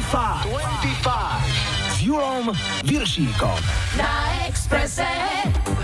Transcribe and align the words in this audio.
25. 0.00 0.48
25. 0.48 1.12
S 1.92 2.00
Julom 2.00 2.52
Viršíkom. 2.84 3.58
Na 3.96 4.32
Expresse. 4.48 5.04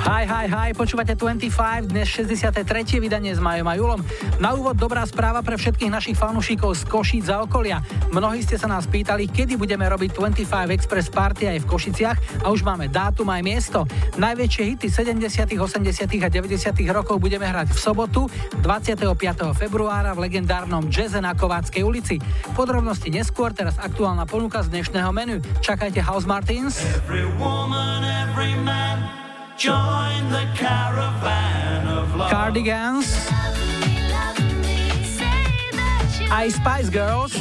Hi, 0.06 0.22
hi, 0.22 0.46
hi, 0.46 0.70
počúvate 0.70 1.18
25, 1.18 1.90
dnes 1.90 2.06
63. 2.06 2.62
vydanie 3.02 3.34
s 3.34 3.42
Majom 3.42 3.66
a 3.66 3.74
Julom. 3.74 3.98
Na 4.38 4.54
úvod 4.54 4.78
dobrá 4.78 5.02
správa 5.02 5.42
pre 5.42 5.58
všetkých 5.58 5.90
našich 5.90 6.14
fanúšikov 6.14 6.78
z 6.78 6.86
Košíc 6.86 7.26
za 7.26 7.42
okolia. 7.42 7.82
Mnohí 8.14 8.38
ste 8.38 8.54
sa 8.54 8.70
nás 8.70 8.86
pýtali, 8.86 9.26
kedy 9.26 9.58
budeme 9.58 9.82
robiť 9.82 10.14
25 10.14 10.46
Express 10.78 11.10
Party 11.10 11.50
aj 11.50 11.58
v 11.58 11.66
Košiciach 11.66 12.18
a 12.46 12.54
už 12.54 12.62
máme 12.62 12.86
dátum 12.86 13.26
aj 13.34 13.42
miesto. 13.42 13.82
Najväčšie 14.14 14.78
hity 14.78 14.86
70., 14.94 15.58
80. 15.58 15.90
a 16.22 16.28
90. 16.30 16.54
rokov 16.94 17.18
budeme 17.18 17.50
hrať 17.50 17.74
v 17.74 17.78
sobotu 17.82 18.30
25. 18.62 19.10
februára 19.58 20.14
v 20.14 20.30
legendárnom 20.30 20.86
Jazze 20.86 21.18
na 21.18 21.34
Kováckej 21.34 21.82
ulici. 21.82 22.22
Podrobnosti 22.54 23.10
neskôr, 23.10 23.50
teraz 23.50 23.74
aktuálna 23.82 24.22
ponuka 24.22 24.62
z 24.62 24.70
dnešného 24.70 25.10
menu. 25.10 25.42
Čakajte 25.66 25.98
House 25.98 26.30
Martins. 26.30 26.78
Every 26.78 27.26
woman, 27.42 28.06
every 28.06 28.54
man. 28.62 29.25
Join 29.56 30.28
the 30.28 30.44
caravan 30.52 31.88
of 31.88 32.12
love. 32.12 32.28
Cardigans. 32.28 33.08
Aj 36.28 36.44
Spice 36.52 36.92
Girls. 36.92 37.32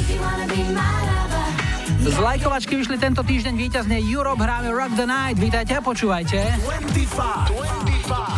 Z 2.00 2.16
lajkovačky 2.16 2.80
vyšli 2.80 2.96
tento 2.96 3.20
týždeň 3.20 3.54
víťazne 3.60 4.00
Europe 4.00 4.40
hráme 4.40 4.72
Rock 4.72 4.96
the 4.96 5.04
Night. 5.04 5.36
Vítajte 5.36 5.76
a 5.76 5.84
počúvajte. 5.84 6.40
25, 6.64 7.52
25. 8.08 8.35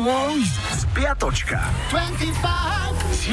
Išli? 0.00 0.08
No, 0.08 0.32
Spiatočka. 0.80 1.60
25 1.92 3.12
s. 3.12 3.28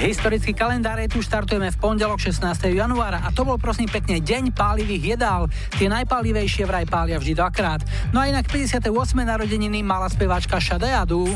Historický 0.00 0.56
kalendár 0.56 0.96
je 0.96 1.12
tu, 1.12 1.20
štartujeme 1.20 1.68
v 1.68 1.76
pondelok 1.76 2.16
16. 2.16 2.72
januára 2.72 3.20
a 3.20 3.28
to 3.28 3.44
bol 3.44 3.60
prosím 3.60 3.84
pekne 3.92 4.16
deň 4.24 4.56
pálivých 4.56 5.18
jedál. 5.18 5.52
Tie 5.76 5.92
najpálivejšie 5.92 6.64
vraj 6.64 6.88
pália 6.88 7.20
vždy 7.20 7.36
dvakrát. 7.36 7.84
No 8.16 8.24
a 8.24 8.32
inak 8.32 8.48
58. 8.48 8.88
narodeniny 9.20 9.84
mala 9.84 10.08
speváčka 10.08 10.56
Shadeadu. 10.56 11.28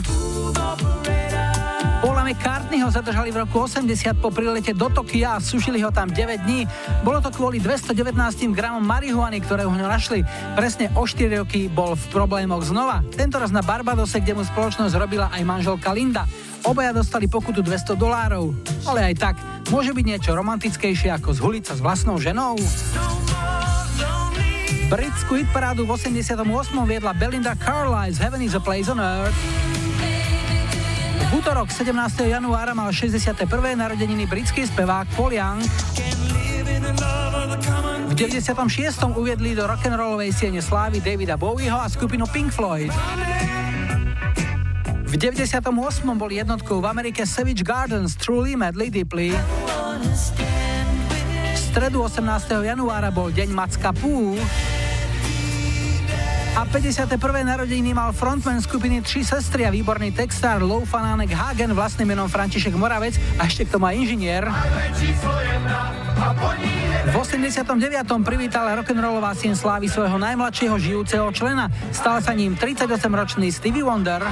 McCartney 2.34 2.82
ho 2.82 2.90
zadržali 2.90 3.30
v 3.30 3.46
roku 3.46 3.62
80 3.62 4.18
po 4.18 4.26
prilete 4.26 4.74
do 4.74 4.90
Tokia 4.90 5.38
a 5.38 5.42
sušili 5.42 5.78
ho 5.86 5.94
tam 5.94 6.10
9 6.10 6.42
dní. 6.42 6.66
Bolo 7.06 7.22
to 7.22 7.30
kvôli 7.30 7.62
219 7.62 8.10
gramom 8.50 8.82
marihuany, 8.82 9.38
ktoré 9.38 9.62
ho 9.62 9.70
našli. 9.70 10.26
Presne 10.58 10.90
o 10.98 11.06
4 11.06 11.30
roky 11.46 11.70
bol 11.70 11.94
v 11.94 12.04
problémoch 12.10 12.66
znova. 12.66 13.06
Tentoraz 13.14 13.54
na 13.54 13.62
Barbadose, 13.62 14.18
kde 14.18 14.34
mu 14.34 14.42
spoločnosť 14.42 14.98
robila 14.98 15.30
aj 15.30 15.46
manželka 15.46 15.94
Linda. 15.94 16.26
Obaja 16.66 16.90
dostali 16.90 17.30
pokutu 17.30 17.62
200 17.62 17.94
dolárov. 17.94 18.50
Ale 18.82 19.14
aj 19.14 19.14
tak, 19.14 19.36
môže 19.70 19.94
byť 19.94 20.02
niečo 20.02 20.34
romantickejšie 20.34 21.14
ako 21.14 21.38
zhuliť 21.38 21.70
sa 21.70 21.78
s 21.78 21.80
vlastnou 21.86 22.18
ženou? 22.18 22.58
Britskú 24.90 25.38
hitparádu 25.38 25.86
v 25.86 25.94
88. 25.94 26.34
viedla 26.82 27.14
Belinda 27.14 27.54
Carlisle 27.54 28.10
z 28.10 28.18
Heaven 28.26 28.42
is 28.42 28.58
a 28.58 28.60
Place 28.60 28.90
on 28.90 28.98
Earth. 28.98 29.63
V 31.34 31.42
útorok 31.42 31.66
17. 31.66 32.30
januára 32.30 32.78
mal 32.78 32.94
61. 32.94 33.42
narodeniny 33.74 34.22
britský 34.22 34.70
spevák 34.70 35.18
Paul 35.18 35.34
Young. 35.34 35.66
V 38.06 38.14
96. 38.14 38.54
uviedli 39.18 39.58
do 39.58 39.66
rock'n'rollovej 39.66 40.30
siene 40.30 40.62
slávy 40.62 41.02
Davida 41.02 41.34
Bowieho 41.34 41.74
a 41.74 41.90
skupinu 41.90 42.30
Pink 42.30 42.54
Floyd. 42.54 42.94
V 45.10 45.14
98. 45.18 45.74
bol 46.14 46.30
jednotkou 46.30 46.78
v 46.78 46.86
Amerike 46.86 47.26
Savage 47.26 47.66
Gardens 47.66 48.14
Truly 48.14 48.54
Madly 48.54 48.94
Deeply. 48.94 49.34
V 51.50 51.58
stredu 51.58 52.06
18. 52.06 52.62
januára 52.62 53.10
bol 53.10 53.34
deň 53.34 53.50
Macka 53.50 53.90
Pú 53.90 54.38
a 56.54 56.62
51. 56.62 57.18
narodeniny 57.42 57.94
mal 57.94 58.14
frontman 58.14 58.62
skupiny 58.62 59.02
Tři 59.02 59.24
sestry 59.24 59.66
a 59.66 59.74
výborný 59.74 60.14
textár 60.14 60.62
Lou 60.62 60.86
Fanánek 60.86 61.34
Hagen 61.34 61.74
vlastným 61.74 62.14
menom 62.14 62.30
František 62.30 62.78
Moravec 62.78 63.18
a 63.42 63.50
ešte 63.50 63.66
k 63.66 63.74
tomu 63.74 63.90
aj 63.90 63.98
inžinier. 63.98 64.46
V 67.10 67.14
89. 67.18 67.66
privítal 68.22 68.70
rock'n'rollová 68.70 69.34
sien 69.34 69.58
slávy 69.58 69.90
svojho 69.90 70.14
najmladšieho 70.14 70.78
žijúceho 70.78 71.26
člena. 71.34 71.74
Stal 71.90 72.22
sa 72.22 72.30
ním 72.30 72.54
38-ročný 72.54 73.50
Stevie 73.50 73.82
Wonder. 73.82 74.22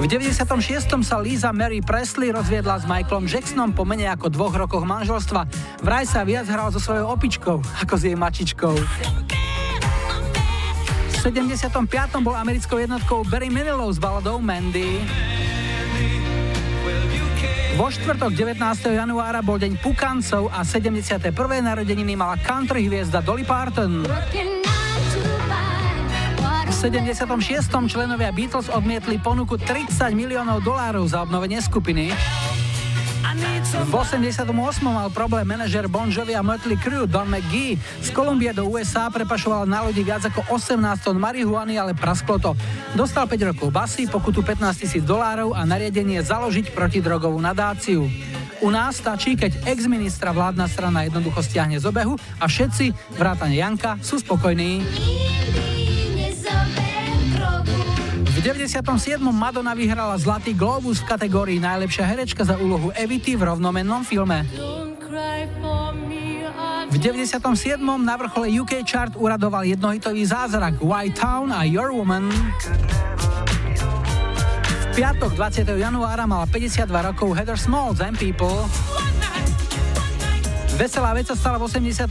V 0.00 0.04
96. 0.08 0.88
sa 1.04 1.16
Lisa 1.20 1.52
Mary 1.52 1.84
Presley 1.84 2.32
rozviedla 2.32 2.80
s 2.80 2.88
Michaelom 2.88 3.28
Jacksonom 3.28 3.76
po 3.76 3.84
menej 3.84 4.08
ako 4.16 4.32
dvoch 4.32 4.56
rokoch 4.56 4.88
manželstva. 4.88 5.44
Vraj 5.84 6.08
sa 6.08 6.24
viac 6.24 6.48
hral 6.48 6.72
so 6.72 6.80
svojou 6.80 7.12
opičkou 7.12 7.60
ako 7.60 7.94
s 8.00 8.02
jej 8.08 8.16
mačičkou. 8.16 8.72
75. 11.22 12.18
bol 12.18 12.34
americkou 12.34 12.82
jednotkou 12.82 13.22
Barry 13.30 13.46
Manilow 13.46 13.86
s 13.94 14.02
baladou 14.02 14.42
Mandy. 14.42 14.98
Vo 17.78 17.86
štvrtok 17.86 18.34
19. 18.34 18.58
januára 18.90 19.38
bol 19.38 19.54
deň 19.54 19.78
Pukancov 19.78 20.50
a 20.50 20.66
71. 20.66 21.30
narodeniny 21.62 22.18
mala 22.18 22.34
country 22.42 22.90
hviezda 22.90 23.22
Dolly 23.22 23.46
Parton. 23.46 24.02
V 26.66 26.72
76. 26.74 27.22
členovia 27.86 28.34
Beatles 28.34 28.66
odmietli 28.66 29.22
ponuku 29.22 29.54
30 29.62 30.18
miliónov 30.18 30.66
dolárov 30.66 31.06
za 31.06 31.22
obnovenie 31.22 31.62
skupiny. 31.62 32.10
V 33.32 33.94
88. 33.96 34.44
mal 34.84 35.08
problém 35.08 35.48
manažer 35.48 35.88
Bon 35.88 36.04
Jovi 36.12 36.36
a 36.36 36.44
Mötley 36.44 36.76
Crue 36.76 37.08
Don 37.08 37.24
McGee. 37.24 37.80
Z 38.04 38.12
Kolumbie 38.12 38.52
do 38.52 38.68
USA 38.68 39.08
prepašoval 39.08 39.64
na 39.64 39.80
lodi 39.80 40.04
viac 40.04 40.28
ako 40.28 40.44
18 40.52 41.00
tón 41.00 41.16
marihuany, 41.16 41.80
ale 41.80 41.96
prasklo 41.96 42.36
to. 42.36 42.52
Dostal 42.92 43.24
5 43.24 43.56
rokov 43.56 43.72
basy, 43.72 44.04
pokutu 44.04 44.44
15 44.44 44.84
tisíc 44.84 45.02
dolárov 45.08 45.56
a 45.56 45.64
nariadenie 45.64 46.20
založiť 46.20 46.76
protidrogovú 46.76 47.40
nadáciu. 47.40 48.04
U 48.60 48.68
nás 48.68 49.00
stačí, 49.00 49.32
keď 49.32 49.64
ex-ministra 49.64 50.30
vládna 50.36 50.68
strana 50.68 51.08
jednoducho 51.08 51.40
stiahne 51.40 51.80
z 51.80 51.88
obehu 51.88 52.20
a 52.36 52.44
všetci, 52.44 53.16
vrátane 53.16 53.56
Janka, 53.56 53.96
sú 54.04 54.20
spokojní. 54.20 54.84
97. 58.42 59.22
Madonna 59.30 59.70
vyhrala 59.70 60.18
Zlatý 60.18 60.50
Globus 60.50 60.98
v 60.98 61.14
kategórii 61.14 61.58
najlepšia 61.62 62.02
herečka 62.02 62.42
za 62.42 62.58
úlohu 62.58 62.90
Evity 62.90 63.38
v 63.38 63.46
rovnomennom 63.46 64.02
filme. 64.02 64.42
V 66.90 66.96
97. 66.98 67.38
na 68.02 68.14
vrchole 68.18 68.50
UK 68.50 68.82
chart 68.82 69.14
uradoval 69.14 69.62
jednohitový 69.62 70.26
zázrak 70.26 70.82
White 70.82 71.22
Town 71.22 71.54
a 71.54 71.62
Your 71.62 71.94
Woman. 71.94 72.34
V 74.66 74.86
piatok 74.90 75.38
20. 75.38 75.78
januára 75.78 76.26
mala 76.26 76.50
52 76.50 77.14
rokov 77.14 77.38
Heather 77.38 77.54
Small 77.54 77.94
z 77.94 78.10
People. 78.18 78.66
Veselá 80.82 81.14
vec 81.14 81.30
sa 81.30 81.38
stala 81.38 81.62
v 81.62 81.70
82. 81.70 82.10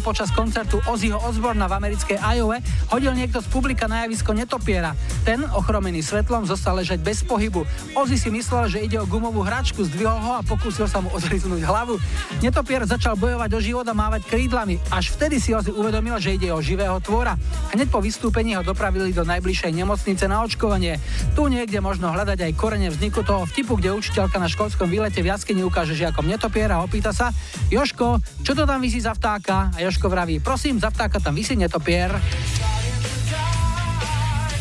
počas 0.00 0.32
koncertu 0.32 0.80
Ozzyho 0.88 1.20
Osborna 1.20 1.68
v 1.68 1.76
americkej 1.76 2.16
Iowa. 2.16 2.64
Hodil 2.88 3.12
niekto 3.12 3.44
z 3.44 3.48
publika 3.52 3.84
na 3.84 4.08
javisko 4.08 4.32
netopiera. 4.32 4.96
Ten, 5.28 5.44
ochromený 5.52 6.00
svetlom, 6.00 6.48
zostal 6.48 6.80
ležať 6.80 7.04
bez 7.04 7.20
pohybu. 7.20 7.68
Ozzy 7.92 8.16
si 8.16 8.32
myslel, 8.32 8.72
že 8.72 8.80
ide 8.80 8.96
o 8.96 9.04
gumovú 9.04 9.44
hračku, 9.44 9.84
zdvihol 9.84 10.16
ho 10.16 10.32
a 10.32 10.40
pokúsil 10.40 10.88
sa 10.88 11.04
mu 11.04 11.12
odriznúť 11.12 11.60
hlavu. 11.60 12.00
Netopier 12.40 12.88
začal 12.88 13.20
bojovať 13.20 13.52
o 13.52 13.60
život 13.60 13.84
a 13.84 13.92
mávať 13.92 14.24
krídlami. 14.32 14.80
Až 14.88 15.12
vtedy 15.12 15.36
si 15.36 15.52
Ozzy 15.52 15.76
uvedomil, 15.76 16.16
že 16.16 16.40
ide 16.40 16.48
o 16.56 16.64
živého 16.64 16.96
tvora. 17.04 17.36
Hneď 17.76 17.92
po 17.92 18.00
vystúpení 18.00 18.56
ho 18.56 18.64
dopravili 18.64 19.12
do 19.12 19.28
najbližšej 19.28 19.76
nemocnice 19.76 20.24
na 20.24 20.40
očkovanie. 20.40 20.96
Tu 21.36 21.44
niekde 21.52 21.84
možno 21.84 22.08
hľadať 22.16 22.48
aj 22.48 22.56
korene 22.56 22.88
vzniku 22.88 23.20
toho 23.20 23.44
vtipu, 23.44 23.76
kde 23.76 23.92
učiteľka 23.92 24.40
na 24.40 24.48
školskom 24.48 24.88
výlete 24.88 25.20
v 25.20 25.28
jaskyni 25.36 25.68
ukáže 25.68 25.92
žiakom 25.92 26.24
netopiera 26.24 26.80
a 26.80 26.84
opýta 26.88 27.12
sa, 27.12 27.28
Jož, 27.68 27.92
Joško, 28.06 28.22
čo 28.46 28.52
to 28.54 28.62
tam 28.70 28.78
vysí 28.78 29.02
za 29.02 29.10
vtáka? 29.18 29.74
A 29.74 29.82
Joško 29.82 30.06
vraví, 30.06 30.38
prosím, 30.38 30.78
za 30.78 30.94
vtáka 30.94 31.18
tam 31.18 31.34
vysí 31.34 31.58
netopier. 31.58 32.14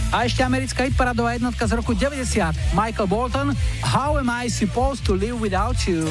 A 0.09 0.25
ešte 0.25 0.41
americká 0.41 0.89
hitparadová 0.89 1.37
jednotka 1.37 1.67
z 1.67 1.77
roku 1.77 1.93
90. 1.93 2.73
Michael 2.73 3.05
Bolton, 3.05 3.53
How 3.85 4.17
am 4.17 4.33
I 4.33 4.49
supposed 4.49 5.05
to 5.05 5.13
live 5.13 5.37
without 5.37 5.77
you? 5.85 6.09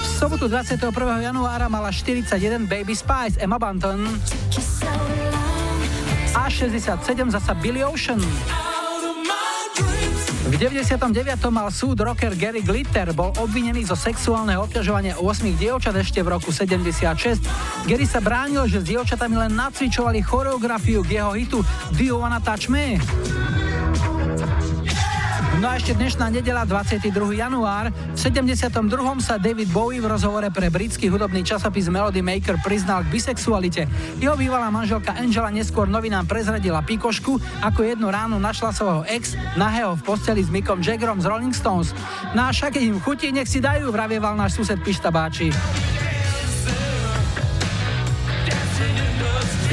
V 0.00 0.06
sobotu 0.16 0.48
21. 0.48 0.80
januára 1.20 1.68
mala 1.68 1.92
41 1.92 2.64
Baby 2.64 2.96
Spice 2.96 3.36
Emma 3.36 3.60
Bunton 3.60 4.08
a 6.32 6.48
67 6.48 7.04
zasa 7.36 7.52
Billy 7.60 7.84
Ocean. 7.84 8.22
V 10.54 10.62
99. 10.62 11.50
mal 11.50 11.66
súd 11.74 11.98
rocker 11.98 12.30
Gary 12.38 12.62
Glitter, 12.62 13.10
bol 13.10 13.34
obvinený 13.42 13.90
zo 13.90 13.98
sexuálneho 13.98 14.62
obťažovania 14.62 15.18
8 15.18 15.50
dievčat 15.58 15.98
ešte 15.98 16.22
v 16.22 16.30
roku 16.30 16.54
76. 16.54 17.42
Gary 17.90 18.06
sa 18.06 18.22
bránil, 18.22 18.70
že 18.70 18.78
s 18.78 18.86
dievčatami 18.86 19.34
len 19.34 19.50
nacvičovali 19.50 20.22
choreografiu 20.22 21.02
k 21.02 21.18
jeho 21.18 21.34
hitu 21.34 21.58
Do 21.98 22.02
You 22.06 22.22
Wanna 22.22 22.38
Touch 22.38 22.70
Me? 22.70 23.02
No 25.64 25.72
a 25.72 25.80
ešte 25.80 25.96
dnešná 25.96 26.28
nedela 26.28 26.68
22. 26.68 27.40
január. 27.40 27.88
V 27.88 28.18
72. 28.20 28.68
sa 29.24 29.40
David 29.40 29.72
Bowie 29.72 29.96
v 29.96 30.12
rozhovore 30.12 30.44
pre 30.52 30.68
britský 30.68 31.08
hudobný 31.08 31.40
časopis 31.40 31.88
Melody 31.88 32.20
Maker 32.20 32.60
priznal 32.60 33.00
k 33.00 33.16
bisexualite. 33.16 33.88
Jeho 34.20 34.36
bývalá 34.36 34.68
manželka 34.68 35.16
Angela 35.16 35.48
neskôr 35.48 35.88
novinám 35.88 36.28
prezradila 36.28 36.84
pikošku, 36.84 37.40
ako 37.64 37.80
jedno 37.80 38.12
ráno 38.12 38.36
našla 38.36 38.76
svojho 38.76 39.08
ex 39.08 39.40
nahého 39.56 39.96
v 39.96 40.04
posteli 40.04 40.44
s 40.44 40.52
Mickom 40.52 40.84
Jaggerom 40.84 41.24
z 41.24 41.32
Rolling 41.32 41.56
Stones. 41.56 41.96
No 42.36 42.44
a 42.44 42.52
však 42.52 42.76
im 42.84 43.00
chutí, 43.00 43.32
nech 43.32 43.48
si 43.48 43.64
dajú, 43.64 43.88
vravieval 43.88 44.36
náš 44.36 44.60
sused 44.60 44.76
Pištabáči. 44.84 45.48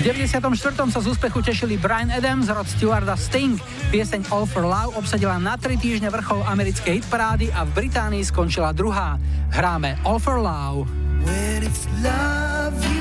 V 0.01 0.10
94. 0.10 0.50
sa 0.89 0.98
z 0.98 1.13
úspechu 1.13 1.46
tešili 1.46 1.77
Brian 1.77 2.10
Adams, 2.10 2.50
Rod 2.50 2.65
Stewart 2.65 3.05
a 3.05 3.13
Sting. 3.13 3.62
Pieseň 3.93 4.34
All 4.34 4.50
for 4.50 4.65
Love 4.65 4.98
obsadila 4.98 5.38
na 5.38 5.53
3 5.62 5.77
týždne 5.77 6.10
vrchol 6.10 6.41
americkej 6.41 7.05
hitparády 7.05 7.53
a 7.53 7.62
v 7.70 7.86
Británii 7.86 8.25
skončila 8.25 8.74
druhá. 8.74 9.22
Hráme 9.53 10.01
All 10.01 10.17
for 10.17 10.41
Love. 10.41 10.89
When 11.22 11.62
it's 11.62 11.86
love 12.01 12.81
you 12.81 13.00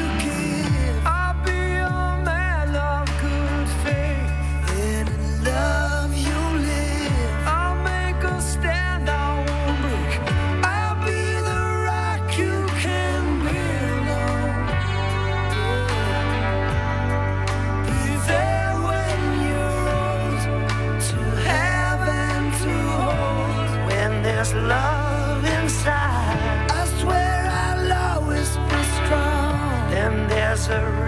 answer 30.70 30.99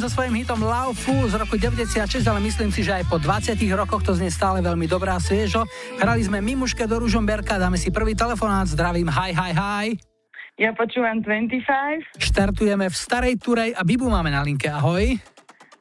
so 0.00 0.08
svojím 0.08 0.40
hitom 0.40 0.64
Love 0.64 0.96
Fool 0.96 1.28
z 1.28 1.36
roku 1.36 1.60
96, 1.60 2.24
ale 2.24 2.40
myslím 2.40 2.72
si, 2.72 2.80
že 2.80 2.96
aj 2.96 3.04
po 3.12 3.20
20 3.20 3.52
rokoch 3.76 4.00
to 4.00 4.16
znie 4.16 4.32
stále 4.32 4.64
veľmi 4.64 4.88
dobrá 4.88 5.20
sviežo. 5.20 5.68
Hrali 6.00 6.24
sme 6.24 6.40
Mimuške 6.40 6.88
do 6.88 7.04
Ružomberka, 7.04 7.60
dáme 7.60 7.76
si 7.76 7.92
prvý 7.92 8.16
telefonát, 8.16 8.64
zdravím, 8.64 9.12
hi, 9.12 9.36
hi, 9.36 9.52
hi. 9.52 9.86
Ja 10.56 10.72
počúvam 10.72 11.20
25. 11.20 12.16
Štartujeme 12.16 12.88
v 12.88 12.96
Starej 12.96 13.36
Turej 13.44 13.76
a 13.76 13.84
Bibu 13.84 14.08
máme 14.08 14.32
na 14.32 14.40
linke, 14.40 14.72
ahoj. 14.72 15.20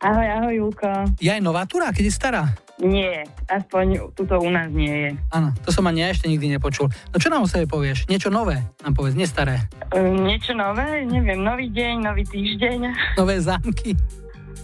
Ahoj, 0.03 0.27
ahoj, 0.27 0.53
Julko. 0.67 0.91
Je 1.23 1.31
aj 1.31 1.39
nová 1.39 1.63
túra, 1.63 1.87
keď 1.95 2.03
je 2.11 2.13
stará? 2.13 2.43
Nie, 2.79 3.27
aspoň 3.51 4.15
tuto 4.15 4.39
u 4.39 4.47
nás 4.47 4.71
nie 4.71 4.87
je. 4.87 5.09
Áno, 5.35 5.51
to 5.67 5.69
som 5.75 5.83
ani 5.83 6.07
ešte 6.07 6.31
nikdy 6.31 6.55
nepočul. 6.55 6.87
No 7.11 7.17
čo 7.19 7.27
nám 7.27 7.43
o 7.43 7.51
sebe 7.51 7.67
povieš? 7.67 8.07
Niečo 8.07 8.31
nové 8.31 8.63
nám 8.83 8.95
povedz, 8.95 9.19
nestaré. 9.19 9.67
Um, 9.91 10.23
niečo 10.23 10.55
nové? 10.55 11.03
Neviem, 11.03 11.43
nový 11.43 11.67
deň, 11.67 12.07
nový 12.07 12.23
týždeň. 12.23 12.79
Nové 13.19 13.35
zámky. 13.43 13.99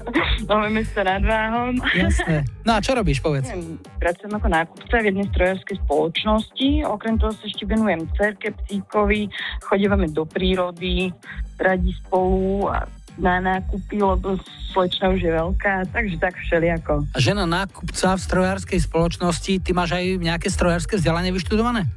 Nové 0.50 0.70
mesto 0.70 1.02
nad 1.02 1.24
Váhom. 1.24 1.82
Jasné. 1.98 2.46
No 2.62 2.78
a 2.78 2.80
čo 2.84 2.94
robíš, 2.94 3.26
povedz? 3.26 3.50
Pracujem 3.98 4.34
ako 4.38 4.48
nákupca 4.52 4.96
v 5.02 5.08
jednej 5.10 5.28
strojárskej 5.34 5.78
spoločnosti. 5.82 6.70
Okrem 6.86 7.16
toho 7.18 7.34
sa 7.34 7.44
ešte 7.46 7.66
venujem 7.66 8.06
cerke, 8.14 8.54
psíkovi, 8.54 9.32
chodívame 9.66 10.06
do 10.14 10.28
prírody, 10.28 11.10
radi 11.58 11.92
spolu 12.06 12.70
a 12.70 12.86
na 13.16 13.40
nákupy, 13.40 13.98
lebo 14.00 14.36
slečna 14.76 15.16
už 15.16 15.22
je 15.24 15.32
veľká, 15.32 15.88
takže 15.92 16.16
tak 16.20 16.36
všelijako. 16.36 17.08
A 17.16 17.18
žena 17.24 17.48
nákupca 17.48 18.16
v 18.16 18.22
strojárskej 18.22 18.80
spoločnosti, 18.84 19.64
ty 19.64 19.70
máš 19.72 19.96
aj 19.96 20.20
nejaké 20.20 20.48
strojárske 20.52 21.00
vzdelanie 21.00 21.32
vyštudované? 21.32 21.88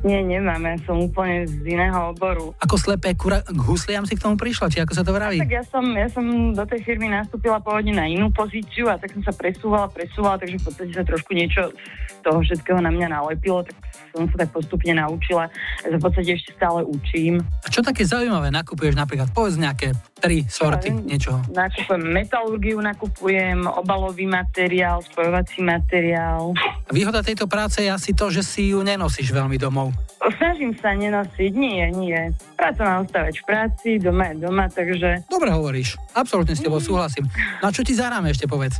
Nie, 0.00 0.24
nemám, 0.24 0.64
ja 0.64 0.80
som 0.88 0.96
úplne 0.96 1.44
z 1.44 1.60
iného 1.76 2.16
oboru. 2.16 2.56
Ako 2.56 2.80
slepé 2.80 3.12
kura 3.12 3.44
k 3.44 3.60
husliam 3.68 4.08
si 4.08 4.16
k 4.16 4.24
tomu 4.24 4.40
prišla, 4.40 4.72
či 4.72 4.80
ako 4.80 4.96
sa 4.96 5.04
to 5.04 5.12
vraví? 5.12 5.36
tak 5.36 5.52
ja 5.52 5.64
som, 5.68 5.84
ja 5.92 6.08
som 6.08 6.24
do 6.56 6.64
tej 6.64 6.80
firmy 6.88 7.12
nastúpila 7.12 7.60
pôvodne 7.60 7.92
na 7.92 8.08
inú 8.08 8.32
pozíciu 8.32 8.88
a 8.88 8.96
tak 8.96 9.12
som 9.12 9.20
sa 9.20 9.36
presúvala, 9.36 9.92
presúvala, 9.92 10.40
takže 10.40 10.56
v 10.56 10.64
podstate 10.64 10.92
sa 10.96 11.04
trošku 11.04 11.36
niečo 11.36 11.68
z 12.08 12.20
toho 12.24 12.40
všetkého 12.40 12.80
na 12.80 12.88
mňa 12.88 13.12
nalepilo, 13.12 13.60
tak 13.60 13.76
som 14.16 14.24
sa 14.32 14.36
tak 14.40 14.50
postupne 14.56 14.96
naučila. 14.96 15.52
Sa 15.84 15.92
v 15.92 16.00
podstate 16.00 16.32
ešte 16.32 16.56
stále 16.56 16.80
učím. 16.80 17.44
A 17.60 17.68
čo 17.68 17.84
také 17.84 18.08
zaujímavé 18.08 18.48
nakupuješ 18.48 18.96
napríklad? 18.96 19.28
Povedz 19.36 19.60
nejaké 19.60 19.92
tri 20.20 20.44
sorty 20.44 20.92
niečoho. 20.92 21.40
Nakupujem 21.50 22.04
metalurgiu, 22.04 22.76
nakupujem 22.78 23.64
obalový 23.64 24.28
materiál, 24.28 25.00
spojovací 25.00 25.64
materiál. 25.64 26.52
Výhoda 26.92 27.24
tejto 27.24 27.48
práce 27.48 27.80
je 27.80 27.88
asi 27.88 28.12
to, 28.12 28.28
že 28.28 28.44
si 28.44 28.76
ju 28.76 28.84
nenosíš 28.84 29.32
veľmi 29.32 29.56
domov. 29.56 29.96
Snažím 30.36 30.76
sa 30.76 30.92
nenosiť, 30.92 31.52
nie, 31.56 31.88
nie. 31.96 32.20
Práca 32.52 32.84
má 32.84 32.94
ostávať 33.00 33.40
v 33.40 33.44
práci, 33.48 33.88
doma 33.96 34.30
je 34.30 34.44
doma, 34.44 34.68
takže... 34.68 35.24
Dobre 35.26 35.48
hovoríš, 35.48 35.96
absolútne 36.12 36.52
s 36.52 36.60
tebou 36.60 36.78
súhlasím. 36.78 37.24
No 37.64 37.72
a 37.72 37.74
čo 37.74 37.80
ti 37.80 37.96
zahráme 37.96 38.28
ešte 38.28 38.44
povedz? 38.44 38.78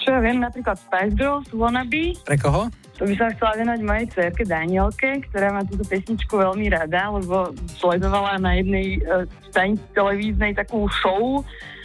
Čo 0.00 0.16
ja 0.16 0.20
viem, 0.24 0.40
napríklad 0.40 0.80
Spice 0.80 1.14
Girls, 1.14 1.46
Wannabe. 1.52 2.16
Pre 2.24 2.36
koho? 2.40 2.72
To 3.00 3.08
by 3.08 3.14
som 3.16 3.32
chcela 3.34 3.56
venovať 3.56 3.80
mojej 3.82 4.06
cerke 4.12 4.42
Danielke, 4.44 5.24
ktorá 5.32 5.48
má 5.50 5.64
túto 5.64 5.82
pesničku 5.88 6.36
veľmi 6.36 6.68
rada, 6.68 7.08
lebo 7.08 7.50
sledovala 7.80 8.36
na 8.36 8.60
jednej 8.60 9.00
uh, 9.02 9.24
stanici 9.48 9.82
televíznej 9.96 10.52
takú 10.52 10.86
show 11.00 11.40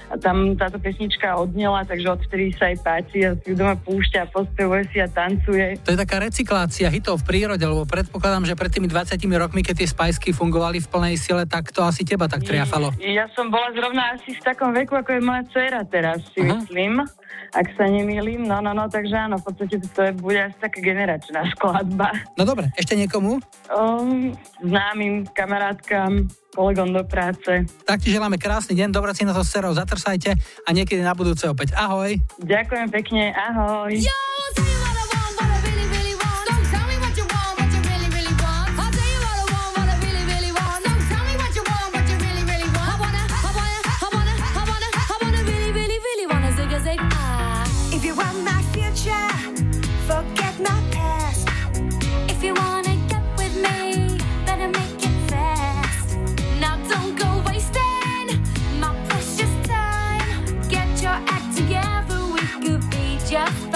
a 0.08 0.16
tam 0.16 0.56
táto 0.56 0.80
pesnička 0.80 1.36
odnela, 1.36 1.84
takže 1.84 2.08
odtedy 2.08 2.56
sa 2.56 2.72
aj 2.72 2.78
páči 2.80 3.28
a 3.28 3.36
si 3.36 3.52
ju 3.52 3.56
doma 3.60 3.76
púšťa, 3.76 4.32
pospevuje 4.32 4.88
si 4.92 4.98
a 5.04 5.08
tancuje. 5.12 5.76
To 5.84 5.92
je 5.92 6.00
taká 6.00 6.24
recyklácia 6.24 6.88
hitov 6.88 7.20
v 7.24 7.28
prírode, 7.28 7.64
lebo 7.64 7.84
predpokladám, 7.84 8.48
že 8.48 8.56
pred 8.56 8.72
tými 8.72 8.88
20 8.88 9.20
rokmi, 9.36 9.62
keď 9.64 9.84
tie 9.84 9.90
spajsky 9.90 10.32
fungovali 10.32 10.80
v 10.80 10.88
plnej 10.88 11.16
sile, 11.20 11.44
tak 11.44 11.76
to 11.76 11.84
asi 11.84 12.08
teba 12.08 12.32
tak 12.32 12.48
triafalo. 12.48 12.96
Ja 13.04 13.28
som 13.36 13.52
bola 13.52 13.72
zrovna 13.76 14.16
asi 14.16 14.32
v 14.32 14.42
takom 14.42 14.72
veku, 14.72 14.96
ako 14.96 15.10
je 15.12 15.22
moja 15.22 15.44
dcera 15.52 15.84
teraz, 15.84 16.24
si 16.32 16.40
uh-huh. 16.40 16.64
myslím 16.64 17.04
ak 17.54 17.68
sa 17.80 17.88
nemýlim. 17.88 18.44
No, 18.44 18.60
no, 18.60 18.76
no, 18.76 18.92
takže 18.92 19.16
áno, 19.16 19.40
v 19.40 19.44
podstate 19.48 19.80
to 19.80 20.02
je, 20.04 20.12
bude 20.16 20.40
asi 20.40 20.58
taká 20.60 20.80
generačná 20.84 21.48
skladba. 21.56 22.12
No 22.36 22.44
dobre, 22.44 22.72
ešte 22.76 22.98
niekomu? 22.98 23.40
Um, 23.72 24.36
známym 24.64 25.28
kamarátkam, 25.32 26.28
kolegom 26.58 26.90
do 26.90 27.06
práce. 27.06 27.70
Tak 27.86 28.02
ti 28.02 28.10
želáme 28.10 28.42
krásny 28.42 28.74
deň, 28.74 28.90
dobre 28.90 29.14
si 29.14 29.22
na 29.22 29.38
to 29.38 29.46
s 29.46 29.54
zatrsajte 29.54 30.34
a 30.66 30.70
niekedy 30.74 31.06
na 31.06 31.14
budúce 31.14 31.46
opäť. 31.46 31.78
Ahoj. 31.78 32.18
Ďakujem 32.42 32.90
pekne, 32.90 33.30
ahoj. 33.38 33.94
Yo! 33.94 34.87
Yeah. 63.30 63.67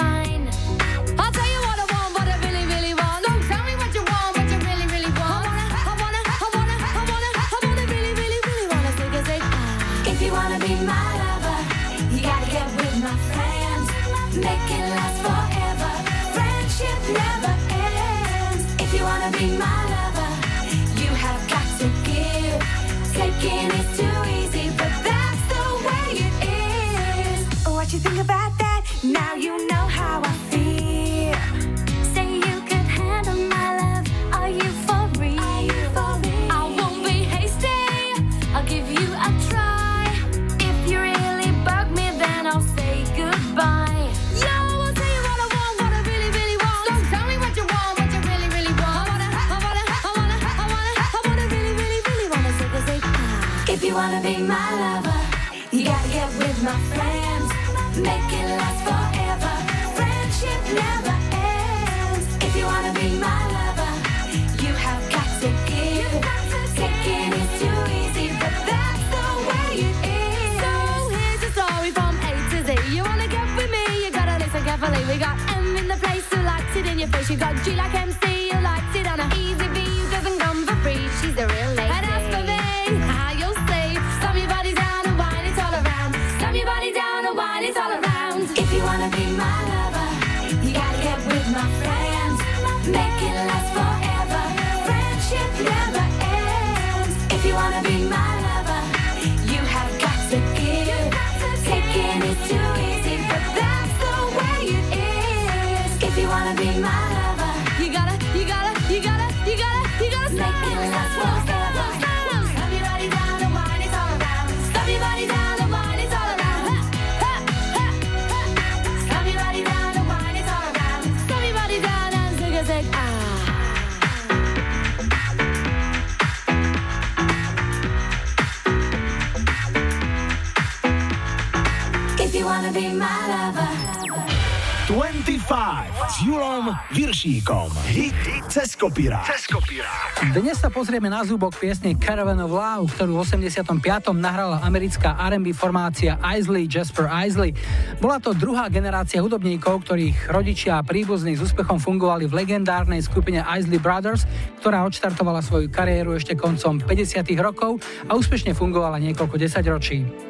S 136.22 136.30
Julom 136.30 136.70
Viršíkom. 136.94 137.74
Hit, 137.90 138.14
hit 138.14 138.46
cez 138.46 138.78
kopírák. 138.78 139.26
Cez 139.26 139.50
kopírák. 139.50 140.38
Dnes 140.38 140.54
sa 140.54 140.70
pozrieme 140.70 141.10
na 141.10 141.26
zúbok 141.26 141.58
piesne 141.58 141.98
Caravan 141.98 142.38
of 142.46 142.54
Love, 142.54 142.94
ktorú 142.94 143.18
v 143.18 143.42
85. 143.42 144.14
nahrala 144.14 144.62
americká 144.62 145.18
R&B 145.18 145.50
formácia 145.50 146.22
Isley 146.22 146.70
Jasper 146.70 147.10
Isley. 147.26 147.58
Bola 147.98 148.22
to 148.22 148.38
druhá 148.38 148.70
generácia 148.70 149.18
hudobníkov, 149.18 149.82
ktorých 149.82 150.30
rodičia 150.30 150.78
a 150.78 150.86
príbuzní 150.86 151.34
s 151.34 151.42
úspechom 151.42 151.82
fungovali 151.82 152.30
v 152.30 152.38
legendárnej 152.46 153.02
skupine 153.02 153.42
Isley 153.58 153.82
Brothers, 153.82 154.30
ktorá 154.62 154.86
odštartovala 154.86 155.42
svoju 155.42 155.74
kariéru 155.74 156.14
ešte 156.14 156.38
koncom 156.38 156.86
50. 156.86 157.34
rokov 157.42 157.82
a 158.06 158.14
úspešne 158.14 158.54
fungovala 158.54 159.02
niekoľko 159.02 159.42
desaťročí. 159.42 160.30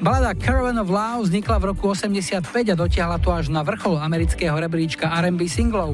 Balada 0.00 0.32
Caravan 0.32 0.80
of 0.80 0.88
Love 0.88 1.28
vznikla 1.28 1.60
v 1.60 1.76
roku 1.76 1.92
85 1.92 2.72
a 2.72 2.74
dotiahla 2.74 3.20
to 3.20 3.36
až 3.36 3.52
na 3.52 3.60
vrchol 3.60 4.00
amerického 4.00 4.56
rebríčka 4.56 5.12
R&B 5.12 5.44
singlov. 5.44 5.92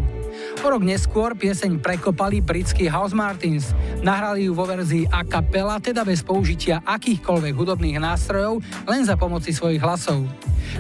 O 0.62 0.66
rok 0.71 0.87
neskôr 0.87 1.35
pieseň 1.35 1.83
prekopali 1.83 2.38
britskí 2.38 2.87
House 2.87 3.11
Martins. 3.11 3.75
Nahrali 4.07 4.47
ju 4.47 4.55
vo 4.55 4.62
verzii 4.62 5.11
a 5.11 5.27
capella, 5.27 5.83
teda 5.83 6.07
bez 6.07 6.23
použitia 6.23 6.87
akýchkoľvek 6.87 7.55
hudobných 7.59 7.99
nástrojov, 7.99 8.62
len 8.87 9.03
za 9.03 9.19
pomoci 9.19 9.51
svojich 9.51 9.83
hlasov. 9.83 10.23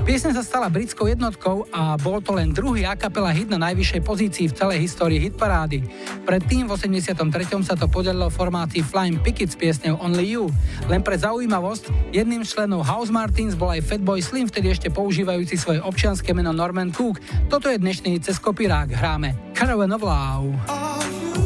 Piesne 0.02 0.34
sa 0.34 0.42
stala 0.42 0.66
britskou 0.66 1.06
jednotkou 1.06 1.70
a 1.70 1.94
bol 1.98 2.18
to 2.18 2.34
len 2.34 2.50
druhý 2.50 2.82
a 2.82 2.98
capella 2.98 3.30
hit 3.30 3.46
na 3.46 3.58
najvyššej 3.70 4.02
pozícii 4.02 4.46
v 4.50 4.56
celej 4.56 4.78
histórii 4.82 5.22
hitparády. 5.22 5.86
Predtým 6.26 6.66
v 6.66 6.74
83. 6.74 7.22
sa 7.62 7.78
to 7.78 7.86
podelilo 7.86 8.26
formácii 8.26 8.82
Flying 8.82 9.22
Picket 9.22 9.54
piesňou 9.54 10.02
Only 10.02 10.36
You. 10.36 10.50
Len 10.90 11.00
pre 11.06 11.14
zaujímavosť, 11.14 12.10
jedným 12.10 12.42
z 12.42 12.58
členov 12.58 12.82
House 12.82 13.14
Martins 13.16 13.56
bol 13.56 13.72
aj 13.72 13.80
Fatboy 13.80 14.20
Slim, 14.20 14.44
vtedy 14.44 14.76
ešte 14.76 14.92
používajúci 14.92 15.56
svoje 15.56 15.80
občianske 15.80 16.36
meno 16.36 16.52
Norman 16.52 16.92
Cook. 16.92 17.16
Toto 17.48 17.72
je 17.72 17.80
dnešný 17.80 18.20
cez 18.20 18.36
kopírák. 18.36 18.92
Hráme 18.92 19.56
Caravan 19.56 19.96
of 19.96 20.04
Love. 20.04 21.45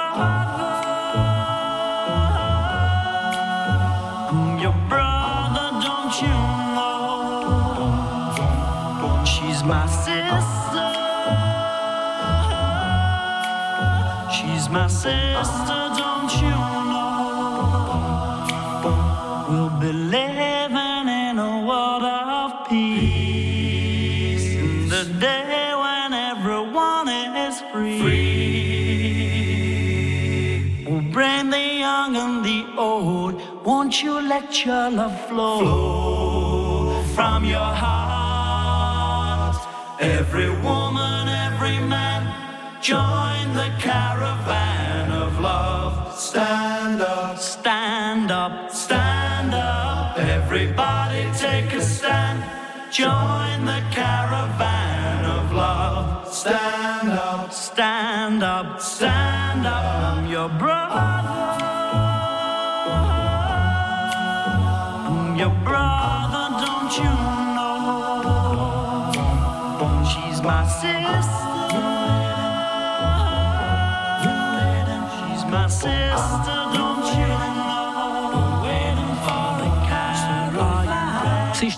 My 14.71 14.87
sister, 14.87 15.91
don't 15.99 16.33
you 16.41 16.55
know? 16.91 17.11
We'll 19.49 19.75
be 19.81 19.91
living 19.91 21.07
in 21.07 21.39
a 21.39 21.65
world 21.67 22.03
of 22.03 22.69
peace. 22.69 24.45
In 24.55 24.87
the 24.87 25.03
day 25.19 25.73
when 25.75 26.13
everyone 26.13 27.09
is 27.09 27.61
free. 27.71 28.01
We'll 30.85 31.07
bring 31.11 31.49
the 31.49 31.65
young 31.85 32.15
and 32.15 32.45
the 32.45 32.65
old. 32.77 33.41
Won't 33.65 34.01
you 34.01 34.21
let 34.21 34.65
your 34.65 34.89
love 34.89 35.19
flow, 35.27 35.59
flow 35.59 37.03
from 37.15 37.43
your 37.43 37.73
heart? 37.83 39.57
Every 39.99 40.49
woman, 40.49 41.27
every 41.27 41.79
man, 41.79 42.40
join 42.81 43.53
the 43.53 43.71
caravan 43.77 45.11
of 45.11 45.39
love. 45.39 46.17
Stand 46.19 47.01
up, 47.01 47.37
stand 47.37 48.31
up, 48.31 48.71
stand 48.71 49.53
up. 49.53 50.17
Everybody 50.17 51.29
take 51.37 51.73
a 51.73 51.81
stand. 51.81 52.43
Join 52.91 53.65
the 53.65 53.83
caravan 53.91 55.25
of 55.25 55.53
love. 55.53 56.33
Stand 56.33 57.11
up, 57.11 57.53
stand 57.53 58.43
up, 58.43 58.81
stand 58.81 59.67
up. 59.67 60.17
I'm 60.17 60.27
your 60.27 60.49
brother. 60.49 61.10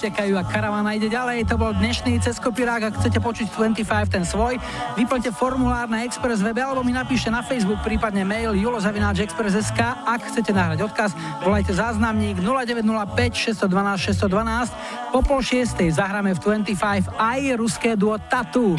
Štekajú 0.03 0.35
a 0.35 0.43
karavana 0.43 0.99
ide 0.99 1.07
ďalej. 1.07 1.47
To 1.47 1.55
bol 1.55 1.71
dnešný 1.71 2.19
cez 2.19 2.35
kopirák. 2.35 2.91
Ak 2.91 2.93
chcete 2.99 3.23
počuť 3.23 3.47
25 3.55 4.11
ten 4.11 4.27
svoj, 4.27 4.59
vyplňte 4.99 5.31
formulár 5.31 5.87
na 5.87 6.03
Express 6.03 6.43
webe 6.43 6.59
alebo 6.59 6.83
mi 6.83 6.91
napíšte 6.91 7.31
na 7.31 7.39
Facebook, 7.39 7.79
prípadne 7.87 8.27
mail 8.27 8.51
julozavináčexpress.sk. 8.51 9.79
Ak 10.03 10.27
chcete 10.27 10.51
nahrať 10.51 10.83
odkaz, 10.83 11.15
volajte 11.39 11.71
záznamník 11.71 12.43
0905 12.43 13.63
612 13.63 14.27
612. 14.27 15.15
Po 15.15 15.23
pol 15.23 15.39
šiestej 15.39 15.95
zahráme 15.95 16.35
v 16.35 16.61
25 16.67 17.15
aj 17.15 17.39
ruské 17.55 17.95
duo 17.95 18.19
Tatu. 18.19 18.75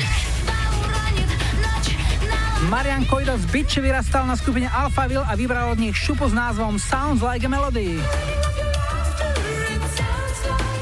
Marian 2.70 3.04
Kojdo 3.04 3.36
z 3.36 3.44
Bitch 3.52 3.76
vyrastal 3.76 4.24
na 4.24 4.36
skupine 4.36 4.70
Alphaville 4.70 5.24
a 5.24 5.36
vybral 5.36 5.72
od 5.72 5.78
nich 5.80 5.96
šupu 5.96 6.28
s 6.28 6.32
názvom 6.32 6.80
Sounds 6.80 7.20
Like 7.20 7.44
a 7.44 7.50
Melody. 7.50 8.00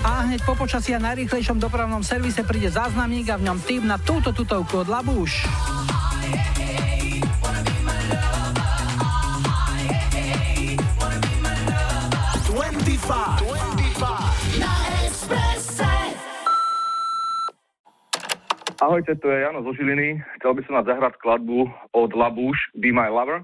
A 0.07 0.27
hneď 0.27 0.47
po 0.47 0.55
počasí 0.55 0.95
a 0.95 1.03
najrýchlejšom 1.03 1.59
dopravnom 1.59 2.07
servise 2.07 2.47
príde 2.47 2.71
záznamník 2.71 3.31
a 3.31 3.39
v 3.39 3.47
ňom 3.51 3.59
tým 3.67 3.83
na 3.87 3.99
túto 3.99 4.31
tutovku 4.31 4.87
od 4.87 4.89
Labúš. 4.91 5.47
Ahojte, 18.93 19.17
to 19.25 19.33
je 19.33 19.41
Jano 19.41 19.65
zo 19.65 19.73
Žiliny. 19.73 20.21
Chcel 20.37 20.53
by 20.53 20.61
som 20.69 20.77
vám 20.77 20.85
zahrať 20.93 21.17
skladbu 21.17 21.65
od 21.97 22.13
Labúš 22.13 22.61
Be 22.77 22.93
My 22.93 23.09
Lover. 23.09 23.41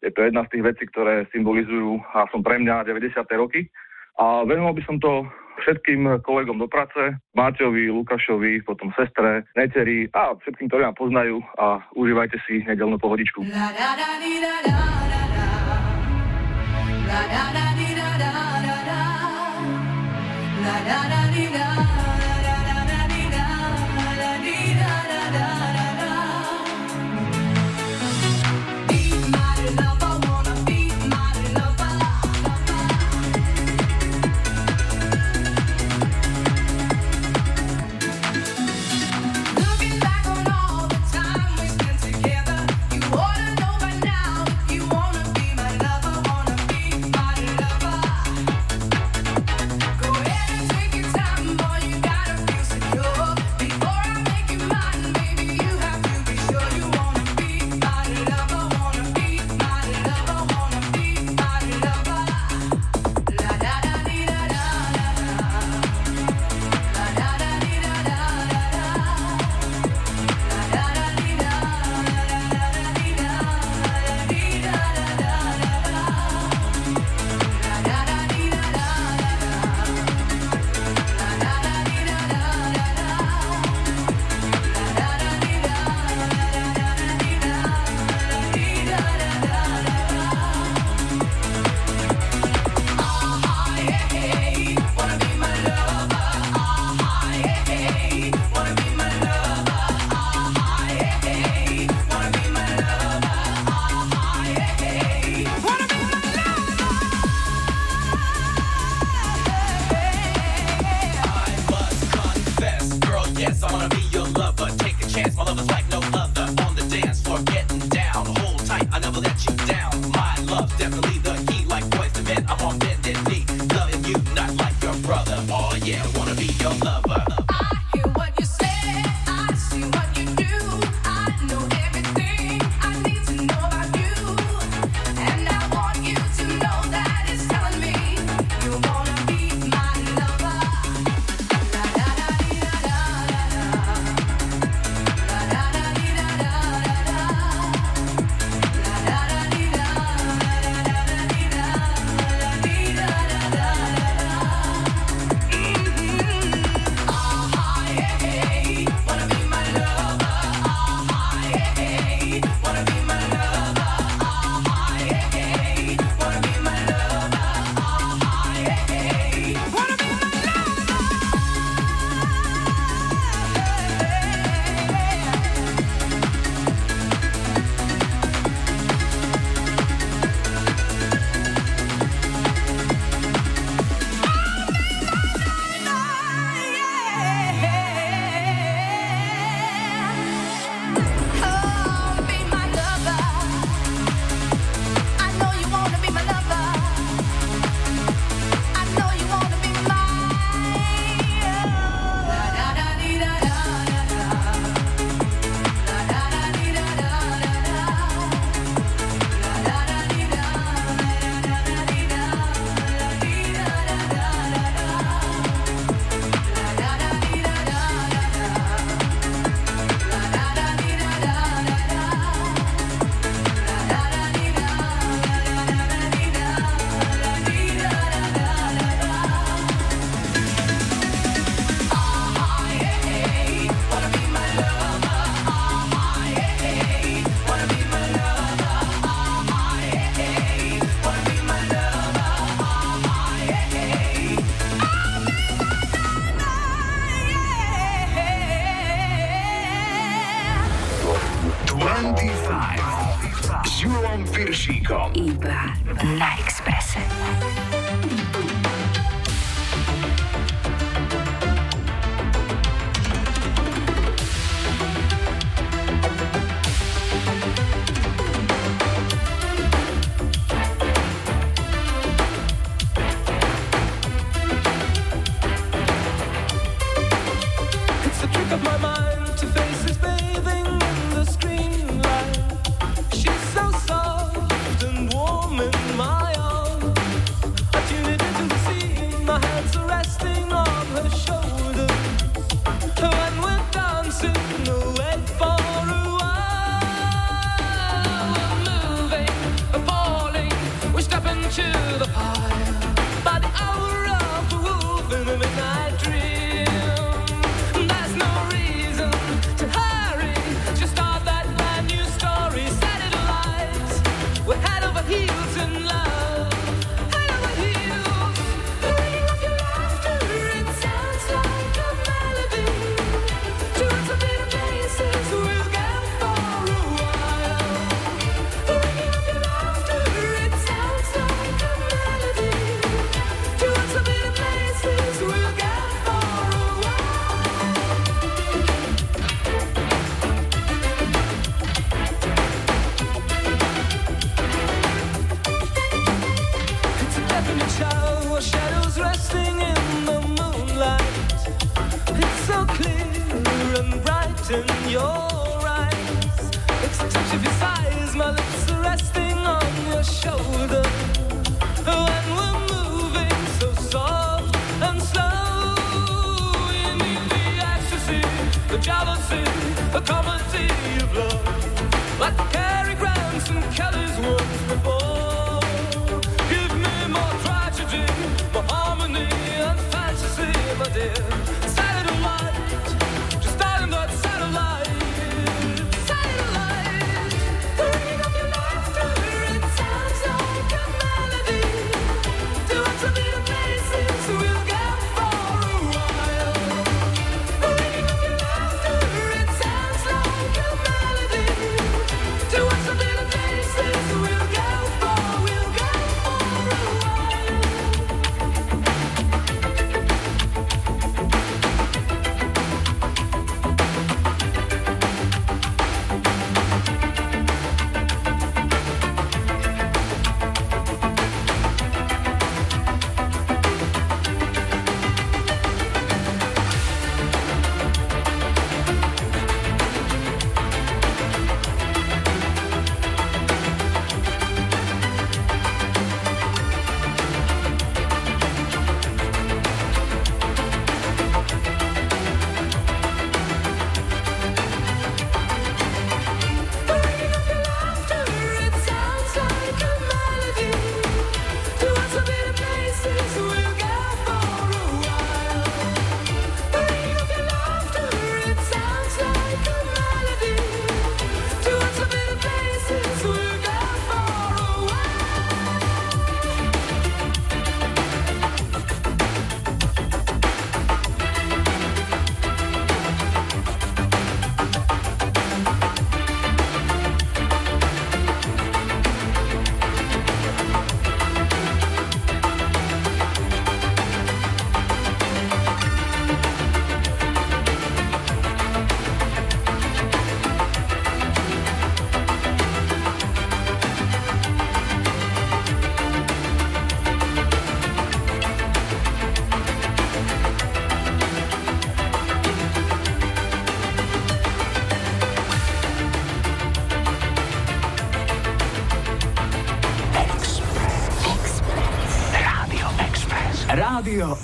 Je 0.00 0.08
to 0.08 0.24
jedna 0.24 0.48
z 0.48 0.56
tých 0.56 0.72
vecí, 0.72 0.88
ktoré 0.88 1.28
symbolizujú 1.36 2.00
a 2.16 2.24
som 2.32 2.40
pre 2.40 2.56
mňa 2.56 2.88
90. 2.88 3.12
roky. 3.36 3.68
A 4.16 4.48
venoval 4.48 4.72
by 4.72 4.80
som 4.88 4.96
to 4.96 5.28
všetkým 5.60 6.24
kolegom 6.24 6.56
do 6.56 6.64
práce, 6.64 6.96
Máťovi, 7.36 7.92
Lukášovi, 7.92 8.64
potom 8.64 8.88
sestre, 8.96 9.44
neteri 9.52 10.08
a 10.16 10.32
všetkým, 10.32 10.72
ktorí 10.72 10.88
ma 10.88 10.96
poznajú 10.96 11.44
a 11.60 11.84
užívajte 11.92 12.40
si 12.48 12.64
nedelnú 12.64 12.96
pohodičku. 12.96 13.44
La, 13.52 13.68
la, 13.76 14.00
la, 14.00 14.16
my 21.36 21.56
arms. 21.56 21.65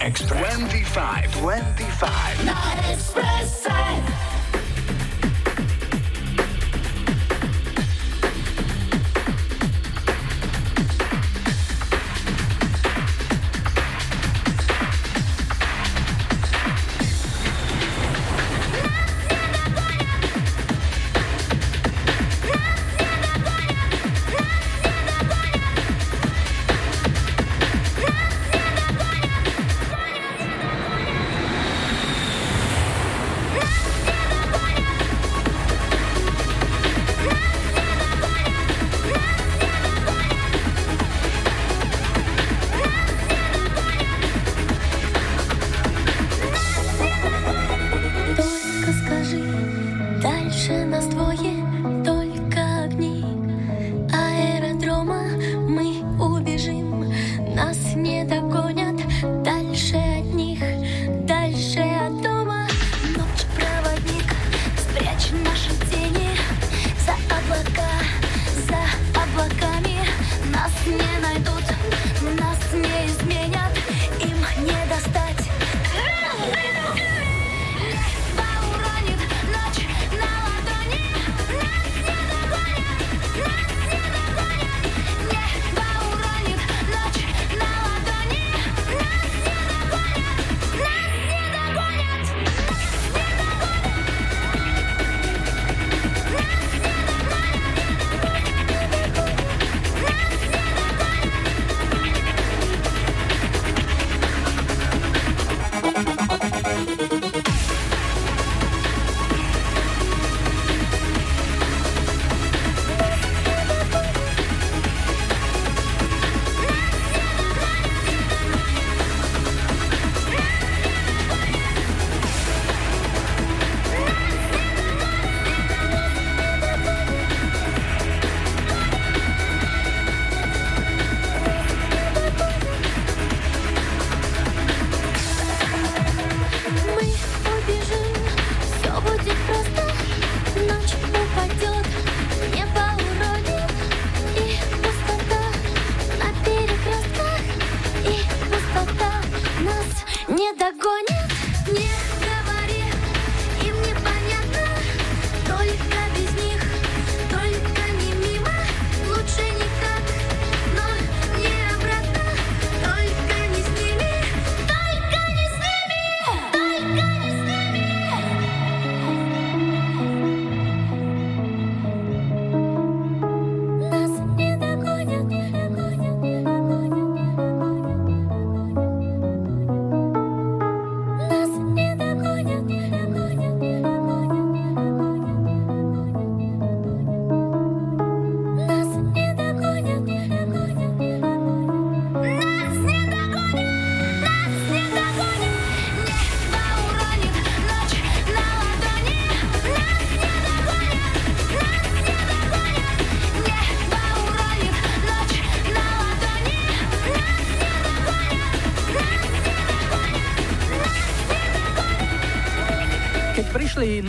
Express. 0.00 0.54
25. 0.58 1.32
25. 1.32 2.21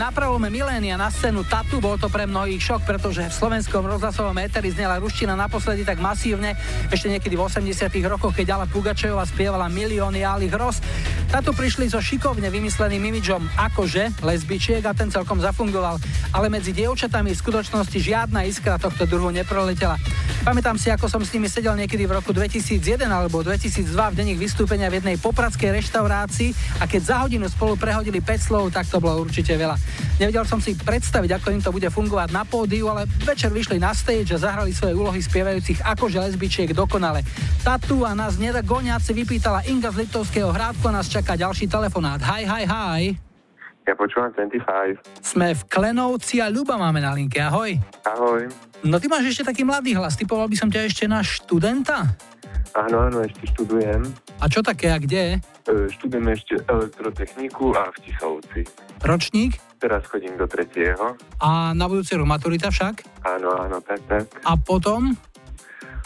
na 0.04 0.12
prelome 0.12 0.52
milénia 0.52 1.00
na 1.00 1.08
scénu 1.08 1.48
Tatu, 1.48 1.80
bol 1.80 1.96
to 1.96 2.12
pre 2.12 2.28
mnohých 2.28 2.60
šok, 2.60 2.84
pretože 2.84 3.24
v 3.24 3.32
slovenskom 3.32 3.88
rozhlasovom 3.88 4.36
éteri 4.36 4.68
znela 4.68 5.00
ruština 5.00 5.32
naposledy 5.32 5.88
tak 5.88 6.04
masívne, 6.04 6.60
ešte 6.92 7.08
niekedy 7.08 7.40
v 7.40 7.48
80 7.48 7.88
rokoch, 8.12 8.36
keď 8.36 8.52
Ala 8.52 8.68
Pugačejová 8.68 9.24
spievala 9.24 9.72
milióny 9.72 10.28
Alých 10.28 10.60
Ros. 10.60 10.78
Tatu 11.32 11.56
prišli 11.56 11.88
so 11.88 12.04
šikovne 12.04 12.52
vymysleným 12.52 13.00
imidžom 13.00 13.48
akože 13.56 14.20
lesbičiek 14.20 14.84
a 14.84 14.92
ten 14.92 15.08
celkom 15.08 15.40
zafungoval, 15.40 15.96
ale 16.36 16.52
medzi 16.52 16.76
dievčatami 16.76 17.32
v 17.32 17.40
skutočnosti 17.40 17.96
žiadna 17.96 18.44
iskra 18.44 18.76
tohto 18.76 19.08
druhu 19.08 19.32
neproletela. 19.32 19.96
Pamätám 20.44 20.76
si, 20.76 20.92
ako 20.92 21.08
som 21.08 21.24
s 21.24 21.32
nimi 21.32 21.48
sedel 21.48 21.72
niekedy 21.72 22.04
v 22.04 22.20
roku 22.20 22.36
2001 22.36 23.08
alebo 23.08 23.40
2002 23.48 23.96
v 23.96 24.16
denných 24.20 24.36
vystúpenia 24.44 24.92
v 24.92 25.00
jednej 25.00 25.16
popradskej 25.16 25.72
reštaurácii 25.72 26.52
a 26.78 26.84
keď 26.84 27.00
za 27.00 27.16
hodinu 27.24 27.48
spolu 27.48 27.80
prehodili 27.80 28.20
5 28.20 28.52
slov, 28.52 28.68
tak 28.76 28.84
to 28.92 29.00
bolo 29.00 29.24
určite 29.24 29.56
veľa. 29.56 29.80
Nevedel 30.20 30.44
som 30.44 30.60
si 30.60 30.76
predstaviť, 30.76 31.40
ako 31.40 31.48
im 31.48 31.64
to 31.64 31.72
bude 31.72 31.88
fungovať 31.88 32.36
na 32.36 32.44
pódiu, 32.44 32.92
ale 32.92 33.08
večer 33.24 33.56
vyšli 33.56 33.80
na 33.80 33.96
stage 33.96 34.36
a 34.36 34.44
zahrali 34.44 34.76
svoje 34.76 35.00
úlohy 35.00 35.24
spievajúcich 35.24 35.80
ako 35.80 36.12
lesbičiek 36.12 36.76
dokonale. 36.76 37.24
Tatu 37.64 38.04
a 38.04 38.12
nás 38.12 38.36
nedagoniaci 38.36 39.16
vypýtala 39.16 39.64
Inga 39.72 39.96
z 39.96 40.04
Litovského 40.04 40.52
hrádku 40.52 40.92
a 40.92 41.00
nás 41.00 41.08
čaká 41.08 41.40
ďalší 41.40 41.72
telefonát. 41.72 42.20
Hi, 42.20 42.44
hi, 42.44 42.68
hi. 42.68 43.16
Ja 43.88 43.96
počúvam 43.96 44.36
25. 44.36 45.24
Sme 45.24 45.56
v 45.56 45.62
Klenovci 45.72 46.44
a 46.44 46.52
Ľuba 46.52 46.76
máme 46.76 47.00
na 47.00 47.16
linke. 47.16 47.40
Ahoj. 47.40 47.80
Ahoj. 48.04 48.73
No 48.84 49.00
ty 49.00 49.08
máš 49.08 49.32
ešte 49.32 49.48
taký 49.48 49.64
mladý 49.64 49.96
hlas. 49.96 50.20
Typoval 50.20 50.52
by 50.52 50.60
som 50.60 50.68
ťa 50.68 50.92
ešte 50.92 51.08
na 51.08 51.24
študenta? 51.24 52.20
Áno, 52.76 53.08
áno, 53.08 53.24
ešte 53.24 53.48
študujem. 53.56 54.04
A 54.44 54.46
čo 54.52 54.60
také 54.60 54.92
a 54.92 55.00
kde? 55.00 55.40
E, 55.40 55.88
študujem 55.88 56.28
ešte 56.36 56.60
elektrotechniku 56.68 57.72
a 57.80 57.88
v 57.96 57.98
Tisovci. 58.04 58.62
Ročník? 59.00 59.56
Teraz 59.80 60.04
chodím 60.12 60.36
do 60.36 60.52
tretieho. 60.52 61.16
A 61.40 61.72
na 61.72 61.88
budúci 61.88 62.20
rok 62.20 62.28
maturita 62.28 62.68
však? 62.68 63.24
Áno, 63.24 63.56
áno, 63.56 63.80
tak, 63.80 64.04
tak. 64.12 64.28
A 64.44 64.60
potom? 64.60 65.16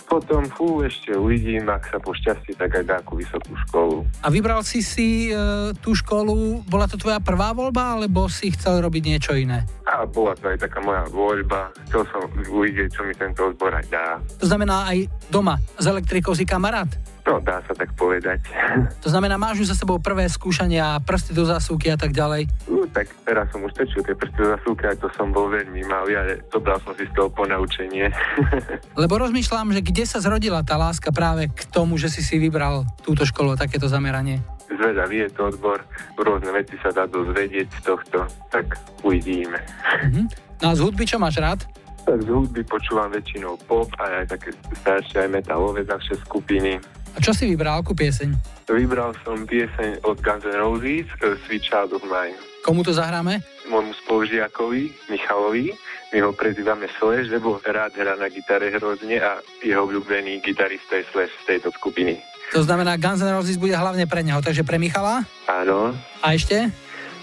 Potom, 0.07 0.45
fú, 0.47 0.85
ešte 0.85 1.17
uvidím, 1.17 1.67
ak 1.67 1.89
sa 1.91 1.97
pošťastí, 1.99 2.55
tak 2.55 2.77
aj 2.77 2.85
nejakú 2.87 3.19
vysokú 3.19 3.57
školu. 3.67 4.05
A 4.23 4.29
vybral 4.29 4.61
si 4.61 4.85
si 4.85 5.33
e, 5.33 5.73
tú 5.81 5.97
školu, 5.97 6.63
bola 6.69 6.85
to 6.85 6.95
tvoja 6.95 7.19
prvá 7.19 7.51
voľba, 7.57 7.97
alebo 7.97 8.29
si 8.29 8.53
chcel 8.53 8.79
robiť 8.79 9.03
niečo 9.03 9.33
iné? 9.35 9.67
A 9.97 10.05
bola 10.05 10.37
to 10.37 10.53
aj 10.53 10.61
taká 10.61 10.77
moja 10.85 11.09
voľba. 11.09 11.73
Chcel 11.89 12.05
som 12.13 12.29
uvidieť, 12.29 12.93
čo 12.93 13.01
mi 13.01 13.17
tento 13.17 13.49
odbor 13.49 13.73
aj 13.73 13.85
dá. 13.89 14.21
To 14.37 14.45
znamená 14.45 14.93
aj 14.93 15.09
doma 15.33 15.57
s 15.57 15.85
elektrikou 15.89 16.37
si 16.37 16.45
kamarát? 16.45 16.85
No, 17.27 17.43
dá 17.43 17.59
sa 17.67 17.73
tak 17.75 17.91
povedať. 17.97 18.39
To 19.03 19.11
znamená, 19.11 19.35
máš 19.39 19.63
už 19.63 19.71
za 19.71 19.77
sebou 19.79 19.99
prvé 19.99 20.27
skúšania, 20.27 20.99
prsty 21.03 21.31
do 21.31 21.43
zásuvky 21.47 21.91
a 21.91 21.97
tak 21.99 22.11
ďalej? 22.11 22.47
Uh, 22.67 22.87
tak 22.91 23.07
teraz 23.23 23.47
som 23.51 23.63
už 23.63 23.71
tečil 23.75 24.03
tie 24.03 24.15
prsty 24.15 24.37
do 24.37 24.47
zásuvky 24.55 24.83
a 24.87 24.93
to 24.99 25.07
som 25.15 25.31
bol 25.31 25.47
veľmi 25.47 25.79
malý, 25.87 26.15
ale 26.15 26.43
zobral 26.51 26.79
som 26.83 26.91
si 26.95 27.07
z 27.07 27.13
toho 27.15 27.31
ponaučenie. 27.31 28.11
Lebo 29.01 29.13
rozmýšľam, 29.19 29.75
že 29.75 29.81
kde 29.83 30.03
sa 30.07 30.19
zrodila 30.19 30.63
tá 30.63 30.75
láska 30.75 31.11
práve 31.11 31.47
k 31.51 31.61
tomu, 31.71 31.95
že 31.95 32.11
si 32.11 32.19
si 32.23 32.35
vybral 32.39 32.83
túto 33.03 33.23
školu, 33.23 33.55
takéto 33.55 33.87
zameranie? 33.87 34.43
Zvedavý 34.67 35.23
je 35.25 35.29
to 35.31 35.47
odbor, 35.47 35.79
rôzne 36.19 36.51
veci 36.51 36.75
sa 36.83 36.91
dá 36.91 37.07
dozvedieť 37.07 37.67
z 37.71 37.79
tohto, 37.87 38.27
tak 38.51 38.75
uvidíme. 39.01 39.57
Uh-huh. 40.03 40.27
No 40.59 40.65
a 40.69 40.73
z 40.75 40.83
hudby 40.83 41.07
čo 41.07 41.17
máš 41.17 41.39
rád? 41.39 41.63
Tak 42.03 42.23
z 42.23 42.29
hudby 42.31 42.63
počúvam 42.67 43.11
väčšinou 43.11 43.59
pop 43.67 43.87
a 43.99 44.23
aj 44.23 44.35
také 44.35 44.51
staršie 44.83 45.27
aj 45.27 45.29
metalové 45.31 45.83
zavše 45.87 46.19
skupiny. 46.23 46.79
A 47.15 47.17
čo 47.23 47.33
si 47.33 47.49
vybral, 47.49 47.81
akú 47.81 47.97
pieseň? 47.97 48.35
Vybral 48.69 49.15
som 49.25 49.47
pieseň 49.47 50.05
od 50.05 50.21
Guns 50.21 50.45
N' 50.45 50.59
Roses, 50.59 51.07
uh, 51.23 51.33
Sweet 51.47 51.63
Child 51.65 51.97
of 51.97 52.05
Mine. 52.05 52.37
Komu 52.61 52.83
to 52.83 52.91
zahráme? 52.91 53.39
Môjmu 53.71 53.95
spolužiakovi, 54.05 54.91
Michalovi. 55.07 55.71
My 56.11 56.19
ho 56.23 56.35
prezývame 56.35 56.91
Slash, 56.99 57.31
lebo 57.31 57.63
rád 57.63 57.95
hrá 57.95 58.19
na 58.19 58.27
gitare 58.27 58.71
hrozne 58.71 59.23
a 59.23 59.39
jeho 59.63 59.87
obľúbený 59.87 60.43
gitarista 60.43 60.99
je 60.99 61.07
Slash 61.15 61.33
z 61.43 61.43
tejto 61.55 61.71
skupiny. 61.79 62.19
To 62.55 62.63
znamená, 62.63 62.95
Guns 62.95 63.19
N' 63.19 63.35
Roses 63.35 63.59
bude 63.59 63.75
hlavne 63.75 64.07
pre 64.07 64.23
neho, 64.23 64.39
takže 64.39 64.63
pre 64.63 64.79
Michala? 64.79 65.27
Áno. 65.47 65.91
A 66.23 66.31
ešte? 66.31 66.71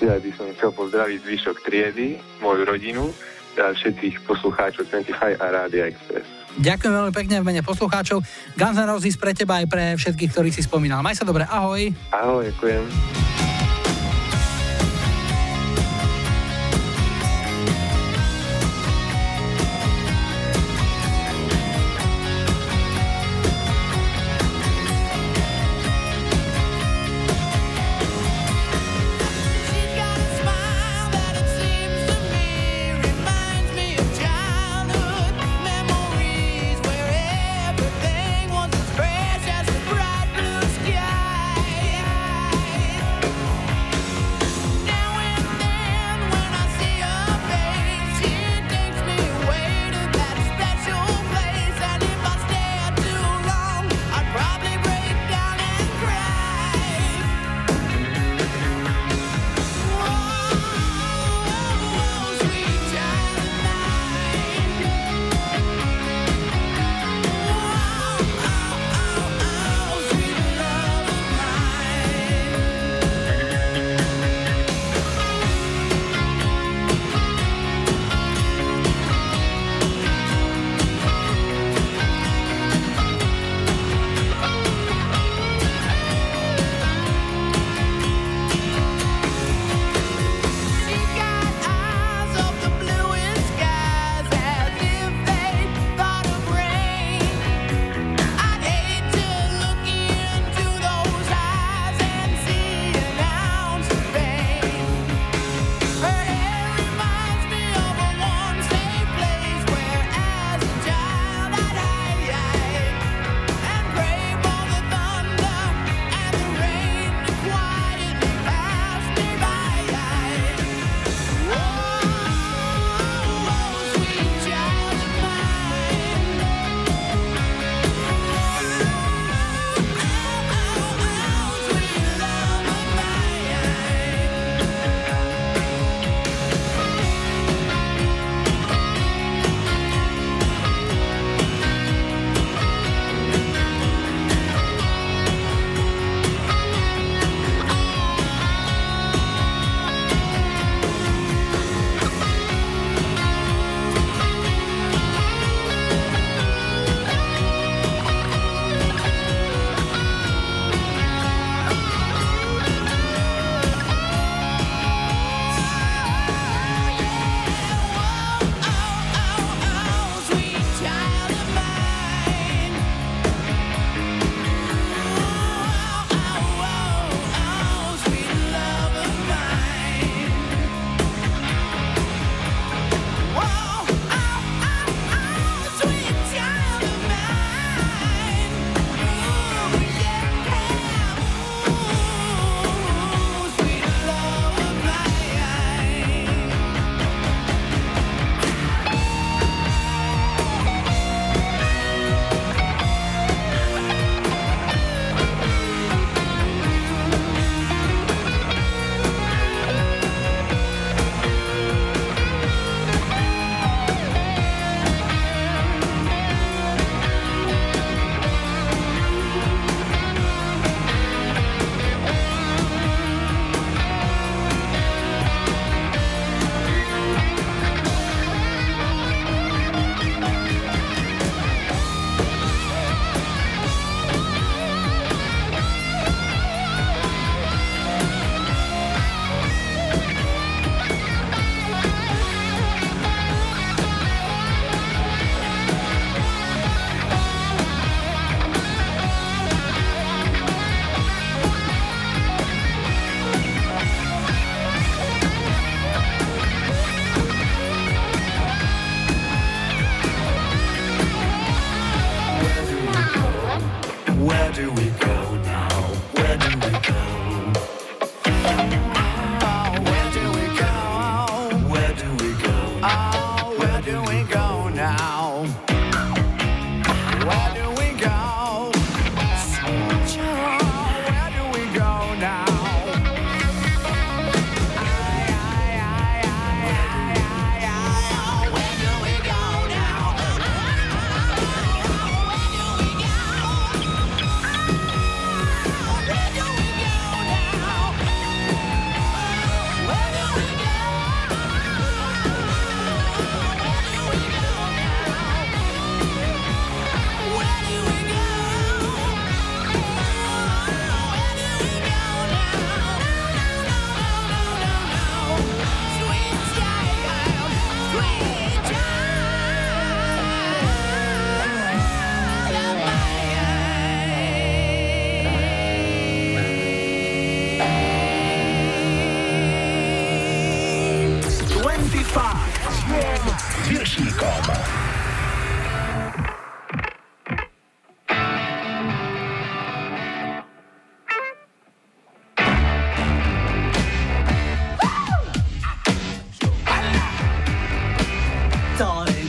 Ja 0.05 0.21
by 0.21 0.31
som 0.37 0.53
chcel 0.53 0.71
pozdraviť 0.75 1.19
zvyšok 1.25 1.57
triedy, 1.65 2.21
moju 2.45 2.63
rodinu, 2.69 3.09
a 3.55 3.71
všetkých 3.71 4.27
poslucháčov 4.27 4.91
25 4.91 5.39
a 5.39 5.47
Rádia 5.47 5.87
Express. 5.87 6.27
Ďakujem 6.59 6.93
veľmi 6.93 7.13
pekne 7.15 7.37
v 7.43 7.45
mene 7.47 7.63
poslucháčov. 7.63 8.23
Guns 8.59 8.79
N' 8.79 8.91
Roses 8.91 9.15
pre 9.15 9.31
teba 9.31 9.63
aj 9.63 9.67
pre 9.71 9.85
všetkých, 9.95 10.31
ktorých 10.35 10.55
si 10.55 10.63
spomínal. 10.67 11.07
Maj 11.07 11.23
sa 11.23 11.25
dobre, 11.27 11.47
ahoj. 11.47 11.91
Ahoj, 12.11 12.51
ďakujem. 12.51 12.83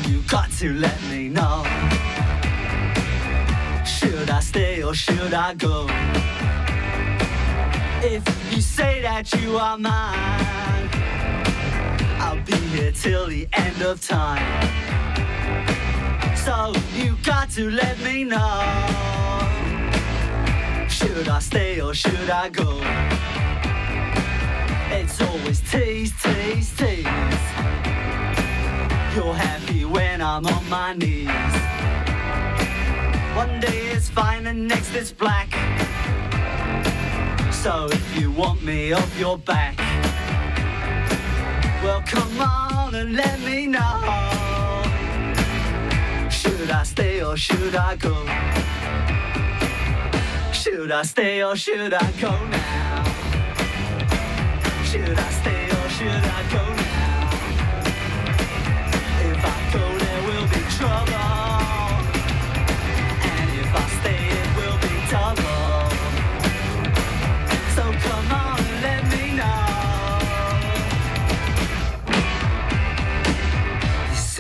You 0.08 0.22
got 0.28 0.52
to 0.52 0.74
let 0.74 1.02
me 1.10 1.30
know. 1.30 1.64
Should 3.86 4.30
I 4.30 4.40
stay 4.42 4.84
or 4.84 4.94
should 4.94 5.34
I 5.34 5.54
go? 5.56 5.88
If 8.04 8.24
you 8.54 8.62
say 8.62 9.02
that 9.02 9.34
you 9.42 9.58
are 9.58 9.78
mine, 9.78 10.85
be 12.46 12.56
here 12.56 12.92
till 12.92 13.28
the 13.28 13.48
end 13.54 13.82
of 13.82 14.02
time. 14.02 14.46
So 16.36 16.74
you 16.94 17.18
got 17.24 17.50
to 17.52 17.72
let 17.72 18.00
me 18.02 18.24
know. 18.24 18.62
Should 20.88 21.28
I 21.28 21.40
stay 21.40 21.82
or 21.82 21.94
should 21.94 22.30
I 22.30 22.50
go? 22.50 22.82
It's 24.92 25.20
always 25.22 25.60
tease, 25.72 26.14
tease, 26.22 26.76
tease. 26.78 27.06
You're 29.16 29.34
happy 29.34 29.86
when 29.86 30.22
I'm 30.22 30.46
on 30.46 30.70
my 30.70 30.94
knees. 30.94 31.30
One 33.36 33.60
day 33.60 33.88
it's 33.94 34.10
fine 34.10 34.46
and 34.48 34.68
next 34.68 34.94
it's 34.94 35.12
black. 35.12 35.50
So 37.52 37.88
if 37.92 38.20
you 38.20 38.32
want 38.32 38.64
me 38.64 38.94
off 38.94 39.20
your 39.20 39.38
back, 39.38 39.85
well 41.86 42.02
come 42.02 42.42
on 42.42 42.96
and 42.96 43.14
let 43.14 43.40
me 43.42 43.68
know. 43.68 44.82
Should 46.30 46.72
I 46.72 46.84
stay 46.84 47.22
or 47.24 47.38
should 47.38 47.76
I 47.76 47.96
go? 47.96 48.16
Should 50.52 50.92
I 50.92 51.04
stay 51.04 51.44
or 51.44 51.56
should 51.56 51.94
I 51.94 52.12
go 52.20 52.32
now? 52.32 53.04
Should 54.90 55.18
I 55.28 55.30
stay 55.40 55.64
or 55.78 55.90
should 55.96 56.26
I 56.38 56.42
go 56.54 56.75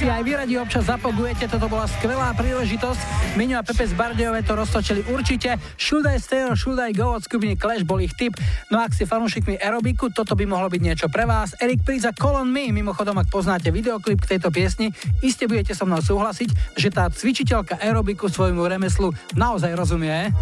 Si 0.00 0.08
aj 0.08 0.24
vy 0.24 0.32
radi 0.32 0.56
občas 0.56 0.88
zapogujete, 0.88 1.44
toto 1.44 1.68
bola 1.68 1.84
skvelá 1.84 2.32
príležitosť. 2.32 3.36
Miňo 3.36 3.60
a 3.60 3.66
Pepe 3.68 3.84
z 3.84 3.92
Bardejové 3.92 4.40
to 4.40 4.56
roztočili 4.56 5.04
určite. 5.12 5.60
Should 5.76 6.08
I 6.08 6.16
stay 6.16 6.48
or 6.48 6.56
should 6.56 6.80
I 6.80 6.96
go 6.96 7.12
od 7.12 7.20
skupiny 7.20 7.52
Clash 7.60 7.84
bol 7.84 8.00
ich 8.00 8.16
tip. 8.16 8.32
No 8.72 8.80
ak 8.80 8.96
ste 8.96 9.04
fanúšikmi 9.04 9.60
aerobiku, 9.60 10.08
toto 10.08 10.32
by 10.32 10.48
mohlo 10.48 10.72
byť 10.72 10.80
niečo 10.80 11.06
pre 11.12 11.28
vás. 11.28 11.52
Erik 11.60 11.84
Príza 11.84 12.16
Colon 12.16 12.48
Me, 12.48 12.72
mimochodom 12.72 13.20
ak 13.20 13.28
poznáte 13.28 13.68
videoklip 13.68 14.24
k 14.24 14.40
tejto 14.40 14.48
piesni, 14.48 14.88
iste 15.20 15.44
budete 15.44 15.76
so 15.76 15.84
mnou 15.84 16.00
súhlasiť, 16.00 16.80
že 16.80 16.88
tá 16.88 17.04
cvičiteľka 17.12 17.76
aerobiku 17.76 18.32
svojmu 18.32 18.64
remeslu 18.72 19.12
naozaj 19.36 19.76
rozumie. 19.76 20.32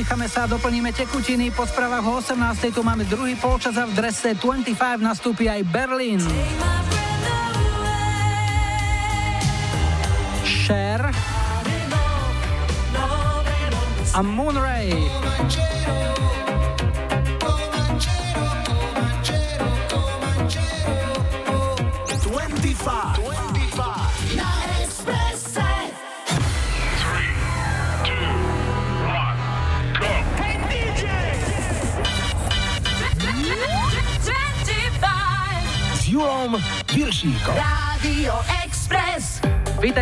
Vydýchame 0.00 0.32
sa 0.32 0.48
a 0.48 0.52
doplníme 0.56 0.96
tekutiny. 0.96 1.52
Po 1.52 1.68
správach 1.68 2.00
o 2.00 2.24
18. 2.24 2.72
tu 2.72 2.80
máme 2.80 3.04
druhý 3.04 3.36
polčas 3.36 3.76
a 3.76 3.84
v 3.84 3.92
drese 3.92 4.32
25 4.32 4.72
nastúpi 4.96 5.44
aj 5.44 5.60
Berlin. 5.68 6.16
Cher 10.40 11.04
a 14.16 14.20
Moonray. 14.24 14.96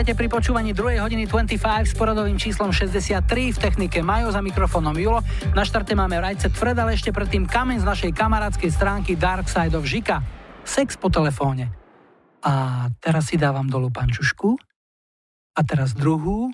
Vítajte 0.08 0.24
pri 0.24 0.40
počúvaní 0.40 0.72
2. 0.72 1.04
hodiny 1.04 1.28
25 1.28 1.84
s 1.84 1.92
poradovým 1.92 2.40
číslom 2.40 2.72
63 2.72 3.28
v 3.28 3.58
technike 3.60 4.00
Majo 4.00 4.32
za 4.32 4.40
mikrofónom 4.40 4.96
Julo. 4.96 5.20
Na 5.52 5.68
štarte 5.68 5.92
máme 5.92 6.16
rajce 6.16 6.48
Fred, 6.48 6.80
ale 6.80 6.96
ešte 6.96 7.12
predtým 7.12 7.44
kameň 7.44 7.84
z 7.84 7.88
našej 7.92 8.16
kamarádskej 8.16 8.72
stránky 8.72 9.20
Dark 9.20 9.52
Side 9.52 9.76
of 9.76 9.84
Žika. 9.84 10.24
Sex 10.64 10.96
po 10.96 11.12
telefóne. 11.12 11.68
A 12.40 12.88
teraz 13.04 13.28
si 13.28 13.36
dávam 13.36 13.68
dolu 13.68 13.92
pančušku. 13.92 14.56
A 15.52 15.60
teraz 15.68 15.92
druhú. 15.92 16.48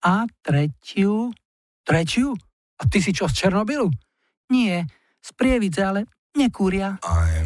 A 0.00 0.24
tretiu. 0.40 1.36
Tretiu? 1.84 2.32
A 2.80 2.88
ty 2.88 3.04
si 3.04 3.12
čo 3.12 3.28
z 3.28 3.36
Černobylu? 3.36 3.92
Nie, 4.48 4.88
z 5.20 5.28
Prievidze, 5.36 5.84
ale 5.84 6.08
nekúria. 6.32 6.96
I'm 7.04 7.45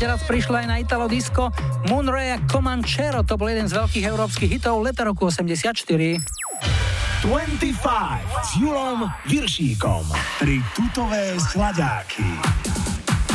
Opäť 0.00 0.16
raz 0.16 0.24
prišla 0.24 0.56
aj 0.64 0.66
na 0.72 0.76
Italo 0.80 1.12
Disco. 1.12 1.52
Moonray 1.84 2.32
a 2.32 2.40
Comanchero, 2.48 3.20
to 3.20 3.36
bol 3.36 3.52
jeden 3.52 3.68
z 3.68 3.76
veľkých 3.76 4.08
európskych 4.08 4.48
hitov 4.48 4.80
leta 4.80 5.04
roku 5.04 5.28
84. 5.28 5.76
25 5.76 7.20
s 8.40 8.50
Julom 8.56 9.04
Viršíkom. 9.28 10.08
Tri 10.40 10.56
tutové 10.72 11.36
sladáky. 11.36 12.24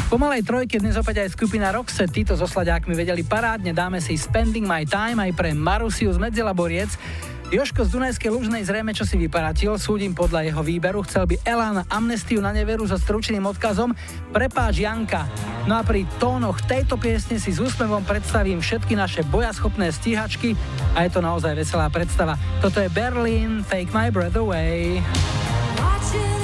Po 0.09 0.17
malej 0.17 0.41
trojke 0.41 0.81
dnes 0.81 0.97
opäť 0.97 1.29
aj 1.29 1.37
skupina 1.37 1.69
Roxette, 1.69 2.09
títo 2.09 2.33
so 2.33 2.49
sladákmi 2.49 2.97
vedeli 2.97 3.21
parádne, 3.21 3.69
dáme 3.69 4.01
si 4.01 4.17
Spending 4.17 4.65
My 4.65 4.89
Time 4.89 5.21
aj 5.21 5.37
pre 5.37 5.53
Marusiu 5.53 6.09
z 6.09 6.17
Medzilaboriec. 6.17 6.89
Joško 7.53 7.85
z 7.85 7.93
Dunajskej 7.93 8.31
Lužnej 8.33 8.65
zrejme 8.65 8.95
čo 8.95 9.05
si 9.05 9.21
vyparatil, 9.21 9.77
súdim 9.77 10.17
podľa 10.17 10.49
jeho 10.49 10.61
výberu, 10.65 11.05
chcel 11.05 11.29
by 11.29 11.35
Elán 11.45 11.85
amnestiu 11.89 12.41
na 12.41 12.49
neveru 12.49 12.89
so 12.89 12.97
stručným 12.97 13.45
odkazom 13.45 13.93
Prepáč 14.33 14.81
Janka. 14.81 15.29
No 15.69 15.77
a 15.77 15.85
pri 15.85 16.09
tónoch 16.17 16.61
tejto 16.65 16.97
piesne 16.97 17.37
si 17.37 17.53
s 17.53 17.61
úsmevom 17.61 18.01
predstavím 18.05 18.61
všetky 18.61 18.97
naše 18.97 19.21
bojaschopné 19.29 19.93
stíhačky 19.93 20.57
a 20.97 21.05
je 21.05 21.09
to 21.13 21.21
naozaj 21.21 21.53
veselá 21.53 21.89
predstava. 21.93 22.33
Toto 22.65 22.81
je 22.81 22.89
Berlin, 22.89 23.61
Take 23.65 23.93
My 23.93 24.09
Breath 24.09 24.37
Away. 24.37 25.01
kiss 26.15 26.34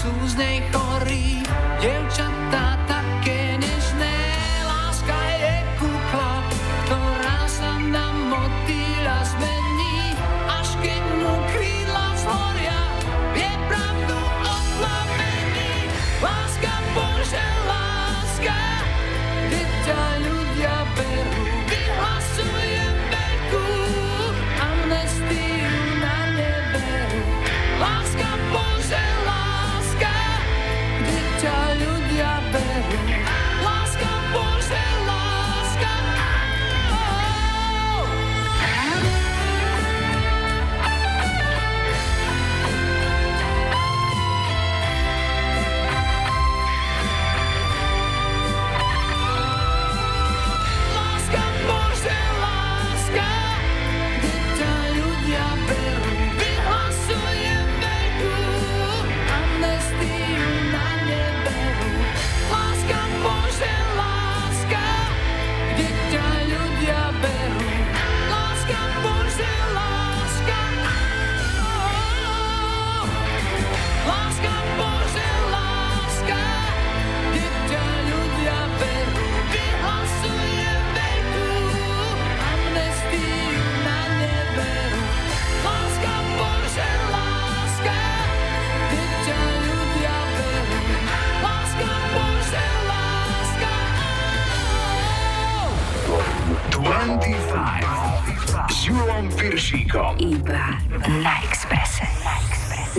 slúznej 0.00 0.64
chorí, 0.72 1.44
devča 1.76 2.19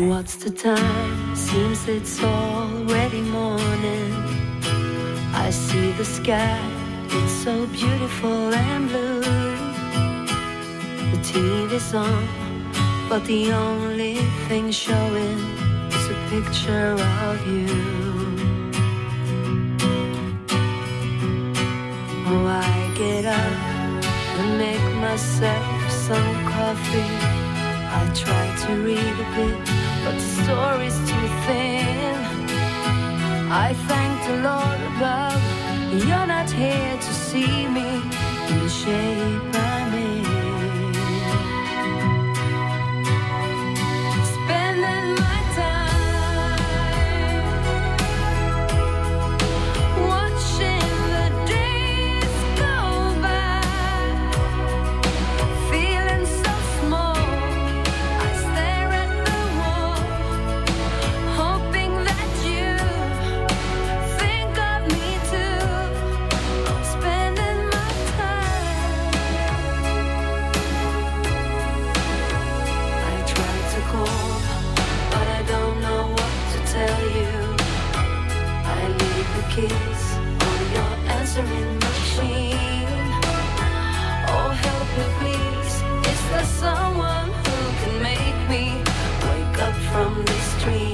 What's 0.10 0.36
the 0.38 0.50
time? 0.50 1.36
Seems 1.36 1.88
it's 1.88 2.24
already 2.24 3.22
morning. 3.22 4.12
I 5.32 5.52
see 5.52 5.92
the 5.92 6.04
sky, 6.04 6.60
it's 7.06 7.32
so 7.32 7.68
beautiful 7.68 8.52
and 8.52 8.90
blue. 8.90 9.22
The 11.12 11.20
TV's 11.22 11.94
on, 11.94 12.28
but 13.10 13.24
the 13.26 13.52
only 13.52 14.16
thing 14.48 14.72
showing 14.72 15.38
is 15.94 16.10
a 16.10 16.18
picture 16.32 16.96
of 17.30 17.38
you. 17.46 17.68
Oh, 22.26 22.48
I 22.48 22.92
get 22.98 23.26
up 23.26 24.06
and 24.40 24.58
make 24.58 24.96
myself 24.96 25.92
some 25.92 26.46
coffee. 26.48 27.42
I 27.94 28.12
try 28.16 28.46
to 28.66 28.74
read 28.82 28.98
a 28.98 29.36
bit 29.36 29.71
story's 30.44 30.98
too 31.10 31.28
thin. 31.46 32.16
I 33.66 33.74
thank 33.90 34.16
the 34.28 34.38
Lord 34.50 34.80
above, 34.92 35.42
you're 36.08 36.28
not 36.28 36.50
here 36.50 36.98
to 36.98 37.14
see 37.14 37.68
me 37.68 37.90
in 38.50 38.60
the 38.64 38.70
shape 38.70 39.71
street. 90.62 90.91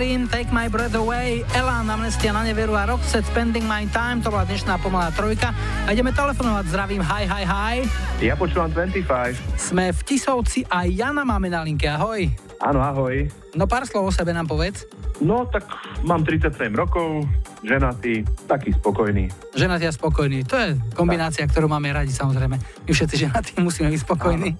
Berlin, 0.00 0.24
Take 0.32 0.48
My 0.48 0.72
Breath 0.72 0.96
Away, 0.96 1.44
Elan, 1.52 1.84
Amnestia 1.84 2.32
na 2.32 2.40
neveru 2.40 2.72
a 2.72 2.88
Roxette, 2.88 3.28
Spending 3.28 3.68
My 3.68 3.84
Time, 3.92 4.24
to 4.24 4.32
bola 4.32 4.48
dnešná 4.48 4.80
pomalá 4.80 5.12
trojka. 5.12 5.52
A 5.84 5.92
ideme 5.92 6.08
telefonovať, 6.08 6.72
zdravím, 6.72 7.04
hi, 7.04 7.28
hi, 7.28 7.44
hi. 7.44 7.76
Ja 8.24 8.32
počúvam 8.32 8.72
25. 8.72 9.60
Sme 9.60 9.92
v 9.92 10.00
Tisovci 10.00 10.64
a 10.72 10.88
Jana 10.88 11.28
máme 11.28 11.52
na 11.52 11.60
linke, 11.60 11.84
ahoj. 11.84 12.32
Áno, 12.64 12.80
ahoj. 12.80 13.28
No 13.52 13.68
pár 13.68 13.84
slov 13.84 14.08
o 14.08 14.12
sebe 14.16 14.32
nám 14.32 14.48
povedz. 14.48 14.88
No, 15.20 15.44
tak 15.44 15.68
mám 16.00 16.24
37 16.24 16.72
rokov, 16.72 17.28
ženatý, 17.60 18.24
taký 18.48 18.72
spokojný. 18.72 19.28
Ženatý 19.52 19.84
a 19.84 19.92
spokojný, 19.92 20.48
to 20.48 20.56
je 20.56 20.80
kombinácia, 20.96 21.44
ktorú 21.44 21.68
máme 21.68 21.92
radi 21.92 22.16
samozrejme. 22.16 22.56
My 22.56 22.90
všetci 22.96 23.28
ženatí 23.28 23.52
musíme 23.60 23.92
byť 23.92 24.00
spokojní. 24.00 24.56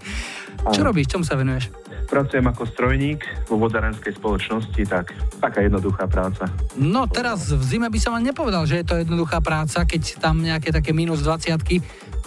Čo 0.68 0.84
Áno. 0.84 0.92
robíš, 0.92 1.16
čomu 1.16 1.24
sa 1.24 1.32
venuješ? 1.40 1.72
Pracujem 2.10 2.42
ako 2.42 2.66
strojník 2.66 3.22
vo 3.46 3.54
vodárenskej 3.54 4.18
spoločnosti, 4.18 4.82
tak 4.82 5.14
taká 5.38 5.62
jednoduchá 5.62 6.10
práca. 6.10 6.50
No 6.74 7.06
teraz 7.06 7.54
v 7.54 7.62
zime 7.62 7.86
by 7.86 7.98
som 8.02 8.18
vám 8.18 8.26
nepovedal, 8.26 8.66
že 8.66 8.82
je 8.82 8.86
to 8.90 8.98
jednoduchá 8.98 9.38
práca, 9.38 9.86
keď 9.86 10.18
tam 10.18 10.42
nejaké 10.42 10.74
také 10.74 10.90
minus 10.90 11.22
20 11.22 11.54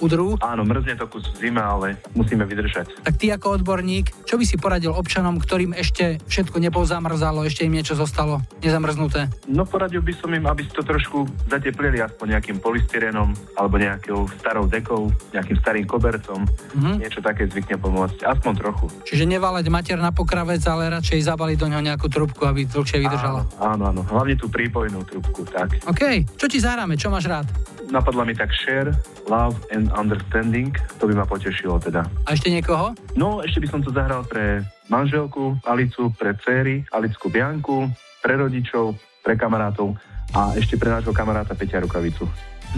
udrú. 0.04 0.36
Áno, 0.44 0.68
mrzne 0.68 1.00
to 1.00 1.08
kus 1.08 1.24
zima, 1.40 1.64
ale 1.72 1.96
musíme 2.12 2.44
vydržať. 2.44 3.08
Tak 3.08 3.16
ty 3.16 3.32
ako 3.32 3.64
odborník, 3.64 4.28
čo 4.28 4.36
by 4.36 4.44
si 4.44 4.60
poradil 4.60 4.92
občanom, 4.92 5.40
ktorým 5.40 5.72
ešte 5.72 6.20
všetko 6.28 6.60
nepozamrzalo, 6.60 7.48
ešte 7.48 7.64
im 7.64 7.80
niečo 7.80 7.96
zostalo 7.96 8.44
nezamrznuté? 8.60 9.32
No 9.48 9.64
poradil 9.64 10.04
by 10.04 10.14
som 10.20 10.30
im, 10.36 10.44
aby 10.44 10.68
si 10.68 10.72
to 10.76 10.84
trošku 10.84 11.24
zateplili 11.48 12.04
aspoň 12.04 12.38
nejakým 12.38 12.60
polystyrenom 12.60 13.32
alebo 13.56 13.80
nejakou 13.80 14.28
starou 14.44 14.68
dekou, 14.68 15.08
nejakým 15.32 15.58
starým 15.64 15.86
kobercom. 15.88 16.44
Mhm. 16.76 17.00
Niečo 17.00 17.24
také 17.24 17.48
zvykne 17.48 17.80
pomôcť, 17.80 18.28
aspoň 18.28 18.52
trochu. 18.60 18.86
Čiže 19.08 19.24
nevalať 19.24 19.66
mater 19.72 19.98
na 20.02 20.12
pokravec, 20.12 20.60
ale 20.68 20.92
radšej 20.92 21.24
zabaliť 21.24 21.58
do 21.58 21.68
ňoho 21.72 21.84
nejakú 21.84 22.08
trubku, 22.12 22.44
aby 22.44 22.68
dlhšie 22.68 23.00
vydržala. 23.00 23.48
Áno, 23.62 23.88
áno, 23.88 24.02
hlavne 24.04 24.36
tú 24.36 24.52
prípojnú 24.52 25.06
trubku, 25.08 25.48
tak. 25.48 25.80
OK, 25.88 26.26
čo 26.36 26.46
ti 26.50 26.58
zahráme, 26.60 27.00
čo 27.00 27.14
máš 27.14 27.30
rád? 27.30 27.48
Napadla 27.94 28.26
mi 28.26 28.34
tak 28.34 28.50
Share, 28.50 28.90
Love 29.30 29.54
and 29.70 29.94
Understanding, 29.94 30.74
to 30.98 31.06
by 31.06 31.14
ma 31.14 31.30
potešilo 31.30 31.78
teda. 31.78 32.10
A 32.26 32.34
ešte 32.34 32.50
niekoho? 32.50 32.98
No, 33.14 33.46
ešte 33.46 33.62
by 33.62 33.68
som 33.70 33.86
to 33.86 33.94
zahral 33.94 34.26
pre 34.26 34.66
manželku 34.90 35.62
Alicu, 35.62 36.10
pre 36.18 36.34
dcery, 36.42 36.82
Alicku 36.90 37.30
Bianku, 37.30 37.86
pre 38.26 38.34
rodičov, 38.34 38.98
pre 39.22 39.38
kamarátov 39.38 39.94
a 40.34 40.58
ešte 40.58 40.74
pre 40.74 40.90
nášho 40.90 41.14
kamaráta 41.14 41.54
Peťa 41.54 41.86
Rukavicu. 41.86 42.26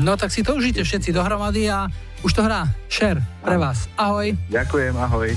No 0.03 0.19
tak 0.19 0.35
si 0.35 0.43
to 0.43 0.59
užite 0.59 0.83
všetci 0.83 1.15
dohromady 1.15 1.71
a 1.71 1.87
už 2.19 2.35
to 2.35 2.43
hrá. 2.43 2.67
Share 2.91 3.23
pre 3.39 3.55
vás. 3.55 3.87
Ahoj. 3.95 4.35
Ďakujem, 4.51 4.99
ahoj. 4.99 5.31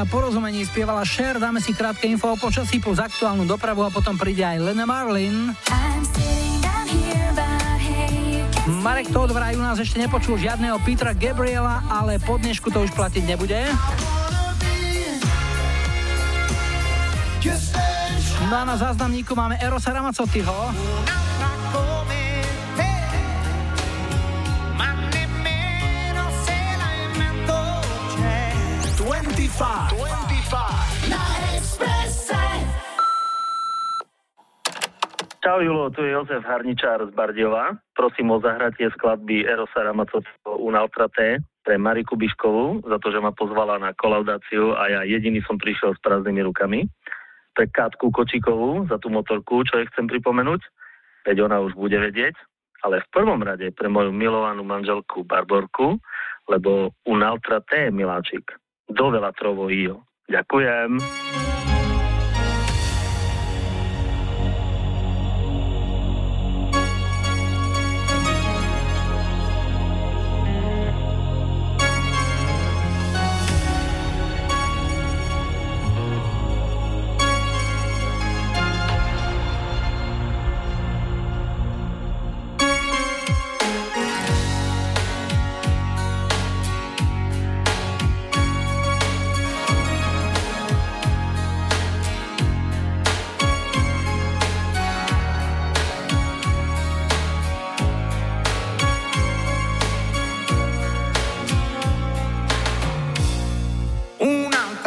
A 0.00 0.08
porozumení 0.08 0.64
spievala 0.64 1.04
Cher. 1.04 1.36
Dáme 1.36 1.60
si 1.60 1.76
krátke 1.76 2.08
info 2.08 2.32
o 2.32 2.36
počasí 2.40 2.80
plus 2.80 2.96
aktuálnu 2.96 3.44
dopravu 3.44 3.84
a 3.84 3.92
potom 3.92 4.16
príde 4.16 4.40
aj 4.40 4.72
Lena 4.72 4.88
Marlin. 4.88 5.52
Marek 8.80 9.12
Todd 9.12 9.28
vraj 9.36 9.60
u 9.60 9.62
nás 9.62 9.76
ešte 9.76 10.00
nepočul 10.00 10.40
žiadneho 10.40 10.80
Petra 10.80 11.12
Gabriela, 11.12 11.84
ale 11.92 12.16
po 12.16 12.40
dnešku 12.40 12.72
to 12.72 12.80
už 12.80 12.96
platiť 12.96 13.28
nebude. 13.28 13.60
No 18.48 18.54
a 18.56 18.64
na 18.64 18.76
záznamníku 18.80 19.36
máme 19.36 19.60
Erosa 19.60 19.92
Ramazottiho. 19.92 20.56
Julo, 35.60 35.92
tu 35.92 36.00
je 36.00 36.16
Jozef 36.16 36.40
Harničár 36.42 37.04
z 37.04 37.12
Bardiova. 37.12 37.76
Prosím 37.92 38.32
o 38.32 38.40
zahratie 38.40 38.88
skladby 38.96 39.44
Erosa 39.44 39.84
Ramacovského 39.84 40.56
Unaltraté 40.56 41.44
pre 41.60 41.76
Mariku 41.76 42.16
Biškovú 42.16 42.80
za 42.88 42.96
to, 42.96 43.12
že 43.12 43.20
ma 43.20 43.30
pozvala 43.36 43.76
na 43.76 43.92
kolaudáciu 43.92 44.72
a 44.72 44.88
ja 44.88 45.00
jediný 45.04 45.44
som 45.44 45.60
prišiel 45.60 45.92
s 45.92 46.00
prázdnymi 46.00 46.40
rukami. 46.48 46.88
Pre 47.52 47.66
Kátku 47.68 48.08
Kočikovú 48.08 48.88
za 48.88 48.96
tú 48.96 49.12
motorku, 49.12 49.60
čo 49.68 49.76
jej 49.76 49.86
chcem 49.92 50.08
pripomenúť, 50.08 50.60
veď 51.28 51.44
ona 51.44 51.60
už 51.60 51.76
bude 51.76 52.00
vedieť, 52.00 52.32
ale 52.80 53.04
v 53.04 53.10
prvom 53.12 53.44
rade 53.44 53.68
pre 53.76 53.92
moju 53.92 54.10
milovanú 54.16 54.64
manželku 54.64 55.28
Barborku, 55.28 56.00
lebo 56.48 56.96
Unaltraté, 57.04 57.92
miláčik, 57.92 58.48
do 58.88 59.12
veľa 59.12 59.36
trovo. 59.36 59.68
Ďakujem. 60.30 60.90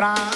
encontrar. 0.03 0.32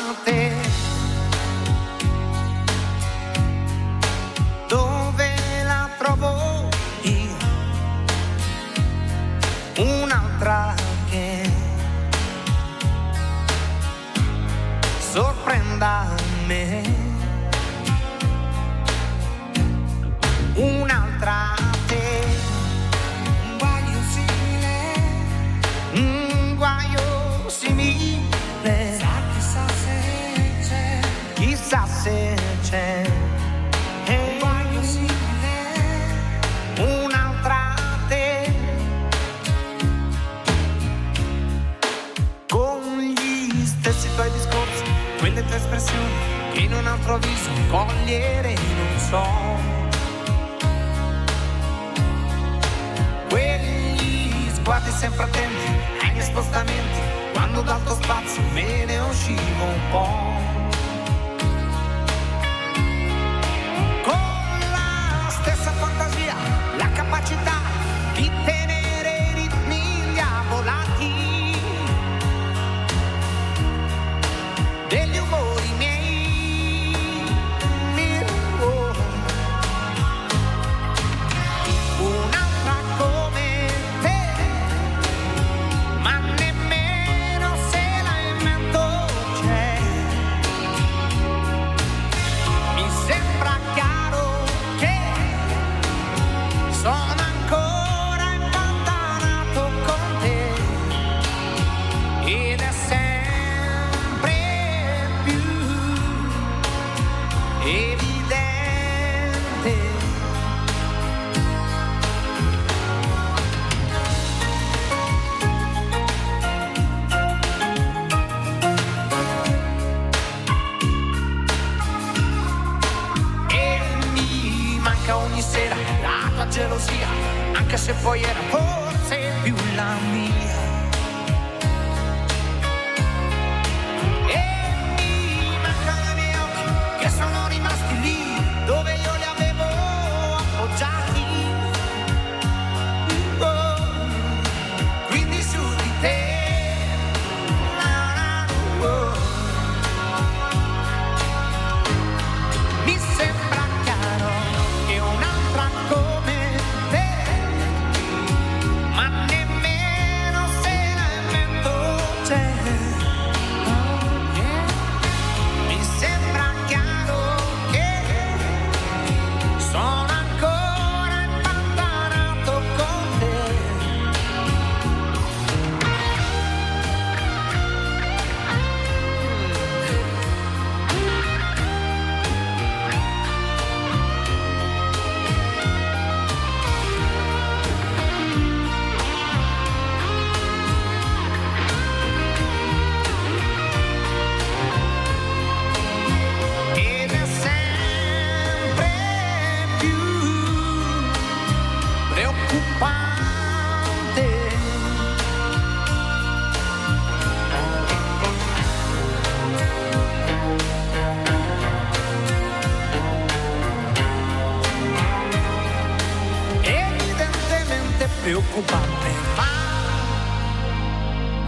preoccupante, 218.61 219.09
ma 219.35 219.45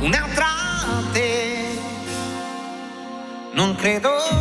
un 0.01 0.13
entrante 0.13 1.79
non 3.53 3.75
credo 3.75 4.38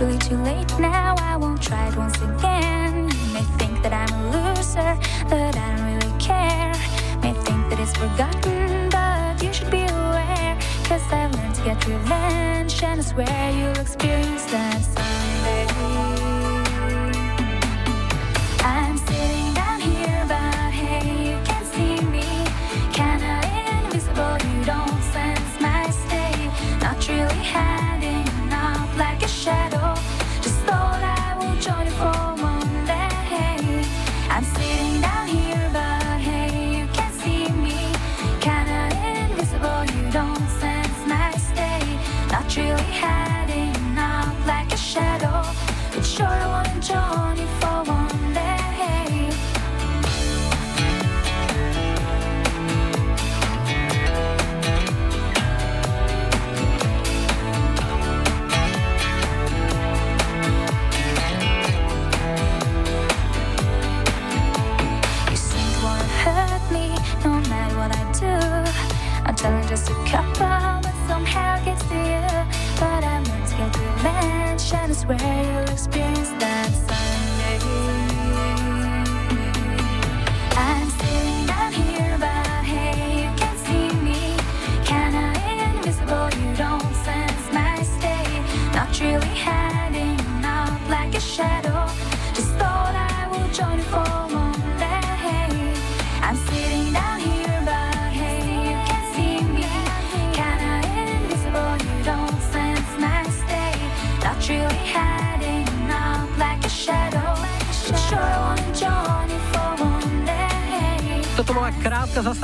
Really 0.00 0.18
too 0.18 0.36
late 0.44 0.78
now, 0.78 1.16
I 1.18 1.36
won't 1.36 1.60
try 1.60 1.88
it 1.88 1.96
once 1.96 2.14
again. 2.22 3.10
You 3.10 3.32
may 3.34 3.42
think 3.58 3.82
that 3.82 3.92
I'm 3.92 4.08
a 4.14 4.22
loser, 4.30 4.96
but 5.28 5.56
I 5.56 5.76
don't 5.76 5.86
really 5.90 6.20
care. 6.20 6.72
May 7.20 7.32
think 7.42 7.68
that 7.68 7.80
it's 7.80 7.96
forgotten, 7.96 8.90
but 8.90 9.42
you 9.42 9.52
should 9.52 9.72
be 9.72 9.82
aware. 9.82 10.56
Cause 10.84 11.02
I've 11.10 11.34
learned 11.34 11.56
to 11.56 11.64
get 11.64 11.84
revenge, 11.84 12.80
and 12.84 13.00
I 13.00 13.02
swear 13.02 13.50
you'll 13.50 13.80
experience 13.80 14.44
that 14.52 14.80
someday. 14.94 15.66
I'm 18.62 18.87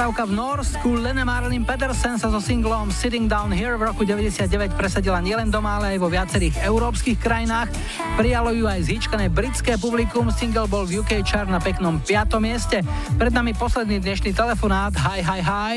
krátka 0.05 0.20
zastávka 0.20 0.28
v 0.28 0.36
Norsku. 0.36 0.89
Lene 1.01 1.24
Marlin 1.24 1.64
Pedersen 1.64 2.20
sa 2.20 2.28
so 2.28 2.36
singlom 2.36 2.93
Sitting 2.93 3.24
Down 3.24 3.48
Here 3.48 3.81
v 3.81 3.89
roku 3.89 4.05
99 4.05 4.76
presadila 4.76 5.16
nielen 5.24 5.48
doma, 5.48 5.81
ale 5.81 5.97
aj 5.97 5.98
vo 6.05 6.12
viacerých 6.12 6.60
európskych 6.60 7.16
krajinách. 7.16 7.72
Prijalo 8.20 8.52
ju 8.52 8.68
aj 8.68 8.85
zíčkané 8.85 9.32
britské 9.32 9.81
publikum. 9.81 10.28
Single 10.28 10.68
bol 10.68 10.85
v 10.85 11.01
UK 11.01 11.24
chart 11.24 11.48
na 11.48 11.56
peknom 11.56 12.05
5. 12.05 12.36
mieste. 12.36 12.85
Pred 13.16 13.32
nami 13.32 13.56
posledný 13.56 13.97
dnešný 14.05 14.36
telefonát. 14.36 14.93
Hi, 14.93 15.24
hi, 15.24 15.40
hi. 15.40 15.76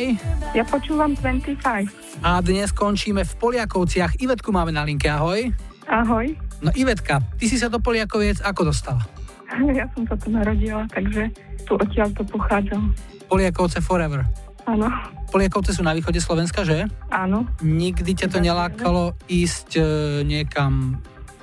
Ja 0.52 0.68
počúvam 0.68 1.16
25. 1.16 1.88
A 2.20 2.44
dnes 2.44 2.76
končíme 2.76 3.24
v 3.24 3.32
Poliakovciach. 3.40 4.20
Ivetku 4.20 4.52
máme 4.52 4.76
na 4.76 4.84
linke, 4.84 5.08
ahoj. 5.08 5.56
Ahoj. 5.88 6.36
No 6.60 6.76
Ivetka, 6.76 7.24
ty 7.40 7.48
si 7.48 7.56
sa 7.56 7.72
do 7.72 7.80
Poliakoviec 7.80 8.44
ako 8.44 8.76
dostala? 8.76 9.16
Ja 9.80 9.86
som 9.94 10.04
sa 10.06 10.16
tu 10.16 10.30
narodila, 10.30 10.86
takže 10.90 11.30
tu 11.64 11.76
odtiaľ 11.76 12.10
to 12.14 12.24
pochádzam. 12.24 12.94
Poliakovce 13.28 13.82
forever. 13.82 14.24
Áno, 14.64 14.88
Poliakovce 15.28 15.72
sú 15.72 15.84
na 15.84 15.92
východe 15.92 16.20
Slovenska, 16.20 16.64
že? 16.64 16.88
áno. 17.08 17.48
Nikdy 17.60 18.12
ťa 18.14 18.28
to 18.28 18.40
nelákalo 18.40 19.16
ísť 19.26 19.70
e, 19.76 19.84
niekam 20.24 21.00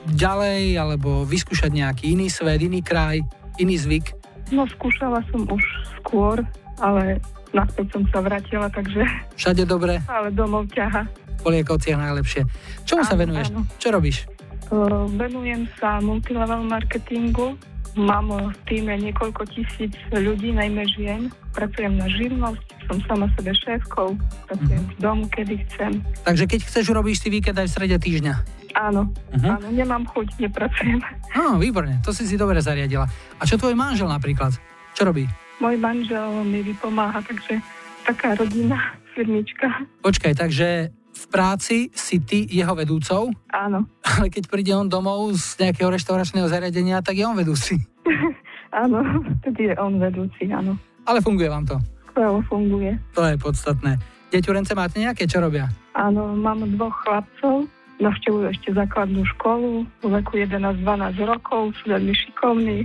ďalej, 0.07 0.77
alebo 0.77 1.25
vyskúšať 1.25 1.73
nejaký 1.73 2.13
iný 2.13 2.29
svet, 2.29 2.61
iný 2.61 2.85
kraj, 2.85 3.25
iný 3.57 3.81
zvyk? 3.81 4.13
No 4.53 4.69
skúšala 4.69 5.25
som 5.33 5.49
už 5.49 5.65
skôr, 5.97 6.45
ale 6.77 7.17
naspäť 7.57 7.97
som 7.97 8.05
sa 8.13 8.21
vrátila, 8.21 8.69
takže 8.69 9.05
Všade 9.37 9.65
dobre, 9.65 10.05
ale 10.13 10.29
domov 10.29 10.69
ťaha. 10.69 11.09
Poliakovciach 11.41 11.97
najlepšie. 11.97 12.45
Čomu 12.85 13.05
sa 13.05 13.17
Áno, 13.17 13.25
venuješ? 13.25 13.49
áno. 13.53 13.65
Čo 13.77 13.89
robíš? 13.93 14.29
Uh, 14.69 15.05
Venujem 15.17 15.65
sa 15.77 16.01
multilevel 16.01 16.61
marketingu. 16.65 17.57
Mám 17.95 18.27
v 18.51 18.59
týme 18.67 18.99
niekoľko 18.99 19.47
tisíc 19.49 19.95
ľudí, 20.11 20.51
najmä 20.51 20.83
žien. 20.91 21.31
Pracujem 21.55 21.95
na 21.95 22.11
živnosť, 22.11 22.67
som 22.91 22.99
sama 23.07 23.31
sebe 23.39 23.55
šéfkou, 23.55 24.19
pracujem 24.51 24.83
z 24.83 24.97
domu, 24.99 25.25
kedy 25.31 25.55
chcem. 25.71 26.03
Takže 26.27 26.45
keď 26.51 26.61
chceš, 26.67 26.85
robíš 26.91 27.23
si 27.23 27.31
víkend 27.31 27.55
aj 27.55 27.71
v 27.71 27.75
strede 27.79 27.97
týždňa. 27.97 28.35
Áno, 28.75 29.07
Mhm. 29.31 29.47
áno, 29.47 29.69
nemám 29.71 30.03
chuť, 30.11 30.43
nepracujem. 30.43 30.99
Á, 31.31 31.55
výborne, 31.55 32.03
to 32.03 32.11
si 32.11 32.27
si 32.27 32.35
dobre 32.35 32.59
zariadila. 32.59 33.07
A 33.39 33.47
čo 33.47 33.55
tvoj 33.55 33.79
manžel 33.79 34.11
napríklad? 34.11 34.51
Čo 34.99 35.07
robí? 35.07 35.31
Môj 35.63 35.79
manžel 35.79 36.43
mi 36.43 36.67
vypomáha, 36.67 37.23
takže 37.23 37.63
taká 38.03 38.35
rodina, 38.35 38.91
firmička. 39.15 39.71
Počkaj, 40.03 40.35
takže 40.35 40.91
v 41.15 41.25
práci 41.31 41.95
si 41.95 42.19
ty 42.19 42.43
jeho 42.51 42.75
vedúcou? 42.75 43.31
Áno. 43.55 43.87
Ale 44.03 44.27
keď 44.29 44.51
príde 44.51 44.75
on 44.75 44.91
domov 44.91 45.31
z 45.39 45.63
nejakého 45.63 45.89
reštauračného 45.95 46.51
zariadenia, 46.51 47.01
tak 47.01 47.15
je 47.15 47.25
on 47.25 47.39
vedúci. 47.39 47.79
áno, 48.83 49.01
vtedy 49.41 49.71
je 49.71 49.75
on 49.79 50.03
vedúci, 50.03 50.51
áno. 50.51 50.75
Ale 51.07 51.23
funguje 51.23 51.47
vám 51.47 51.65
to? 51.65 51.79
Skvelo 52.11 52.43
funguje. 52.51 52.99
To 53.15 53.23
je 53.23 53.39
podstatné. 53.39 53.97
Deťurence 54.35 54.75
máte 54.75 54.99
nejaké, 54.99 55.31
čo 55.31 55.39
robia? 55.39 55.71
Áno, 55.95 56.35
mám 56.35 56.67
dvoch 56.75 56.95
chlapcov, 57.07 57.71
navštevujú 58.03 58.51
ešte 58.51 58.75
základnú 58.75 59.23
školu, 59.39 59.87
v 60.03 60.05
veku 60.11 60.43
11-12 60.43 60.83
rokov, 61.23 61.71
sú 61.79 61.95
veľmi 61.95 62.11
šikovní, 62.11 62.79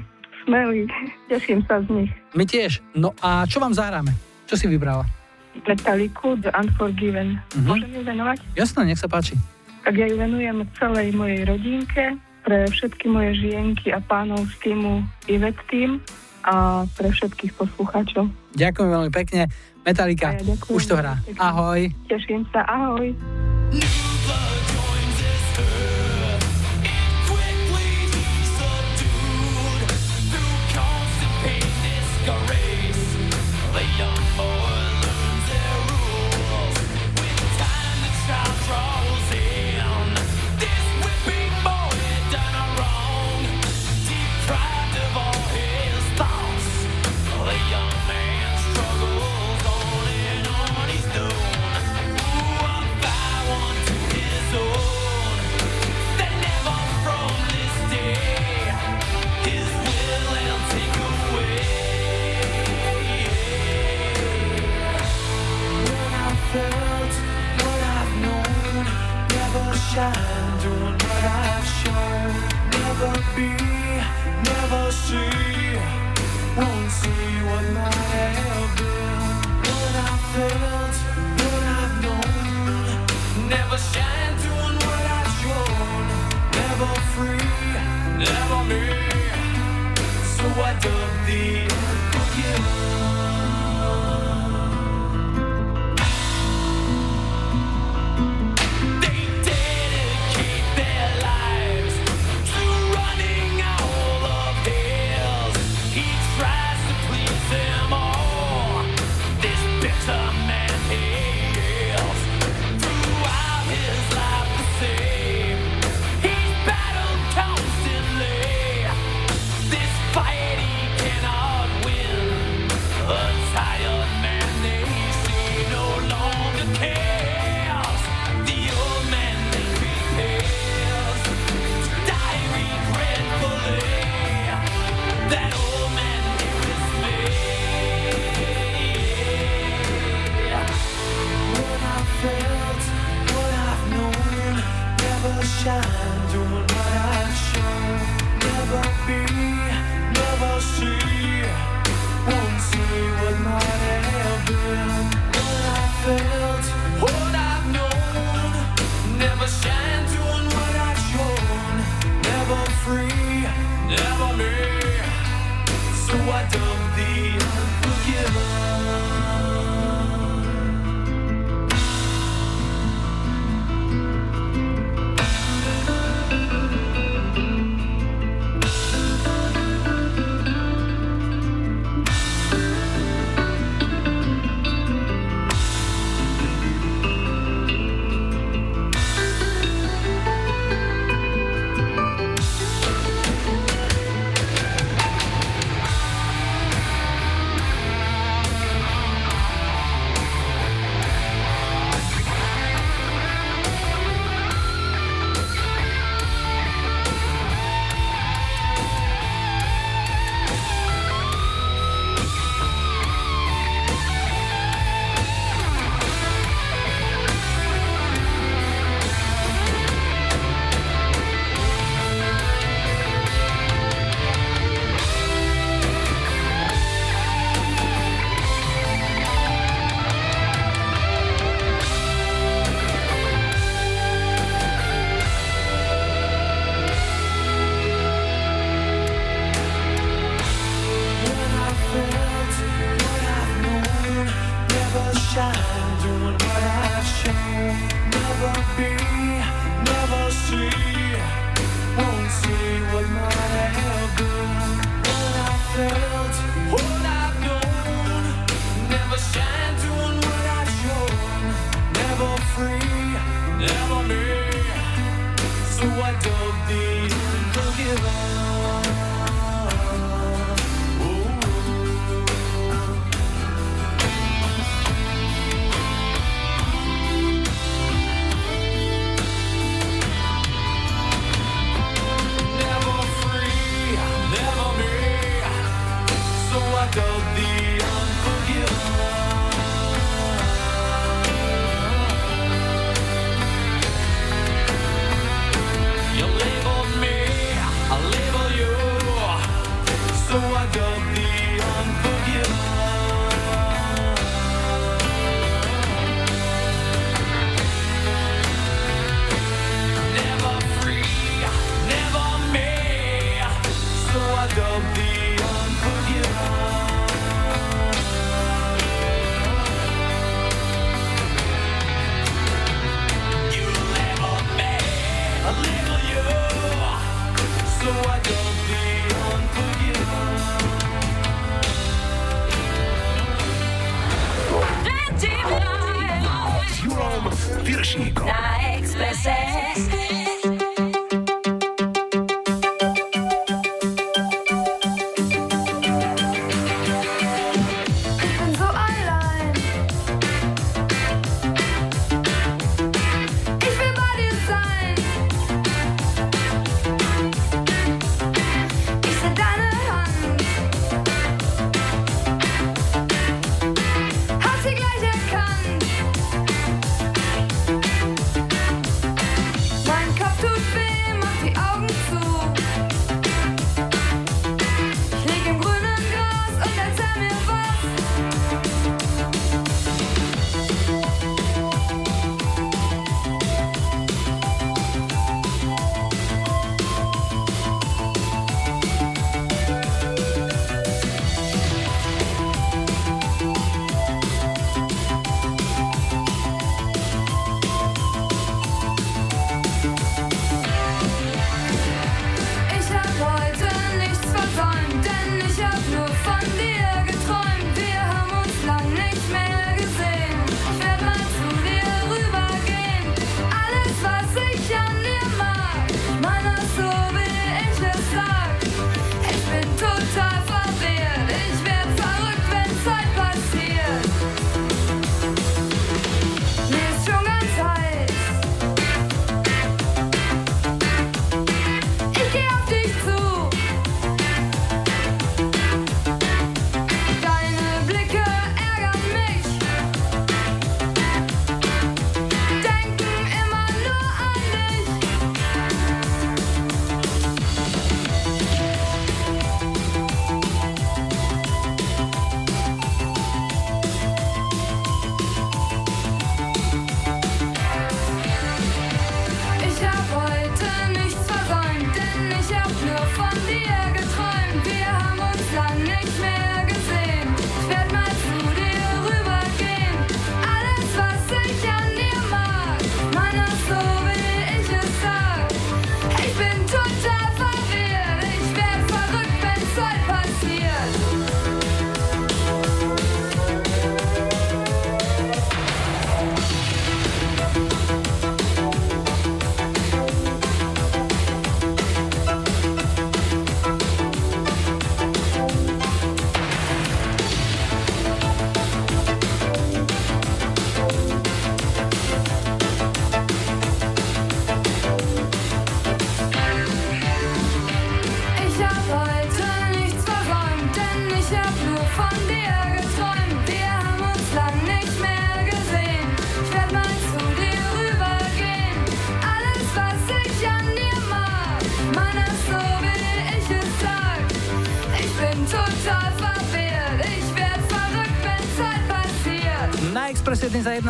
smelí. 0.46 0.86
Teším 1.26 1.66
sa 1.66 1.82
z 1.82 1.88
nich. 1.90 2.12
My 2.38 2.46
tiež. 2.46 2.86
No 2.94 3.18
a 3.26 3.50
čo 3.50 3.58
vám 3.58 3.74
zahráme? 3.74 4.14
Čo 4.46 4.62
si 4.62 4.66
vybrala? 4.70 5.19
Metalliku 5.66 6.38
The 6.40 6.52
Unforgiven. 6.56 7.40
Mm-hmm. 7.40 7.68
Môžem 7.68 7.90
ju 7.92 8.02
venovať? 8.06 8.38
Jasné, 8.56 8.82
nech 8.88 9.00
sa 9.02 9.10
páči. 9.12 9.36
Tak 9.84 9.96
ja 9.96 10.06
ju 10.06 10.16
venujem 10.20 10.68
celej 10.78 11.16
mojej 11.16 11.48
rodinke, 11.48 12.20
pre 12.44 12.66
všetky 12.72 13.06
moje 13.12 13.36
žienky 13.40 13.94
a 13.94 14.00
pánov 14.02 14.42
z 14.48 14.56
týmu 14.64 15.04
Ivet 15.28 15.60
Team 15.70 16.02
a 16.48 16.88
pre 16.98 17.12
všetkých 17.12 17.54
poslucháčov. 17.56 18.32
Ďakujem 18.56 18.90
veľmi 18.90 19.12
pekne. 19.12 19.52
Metalika, 19.86 20.34
ja 20.34 20.44
ďakujem, 20.44 20.76
už 20.76 20.84
to 20.88 20.96
hrá. 20.98 21.20
Ahoj. 21.38 21.92
Teším 22.08 22.48
sa, 22.52 22.66
ahoj. 22.66 23.14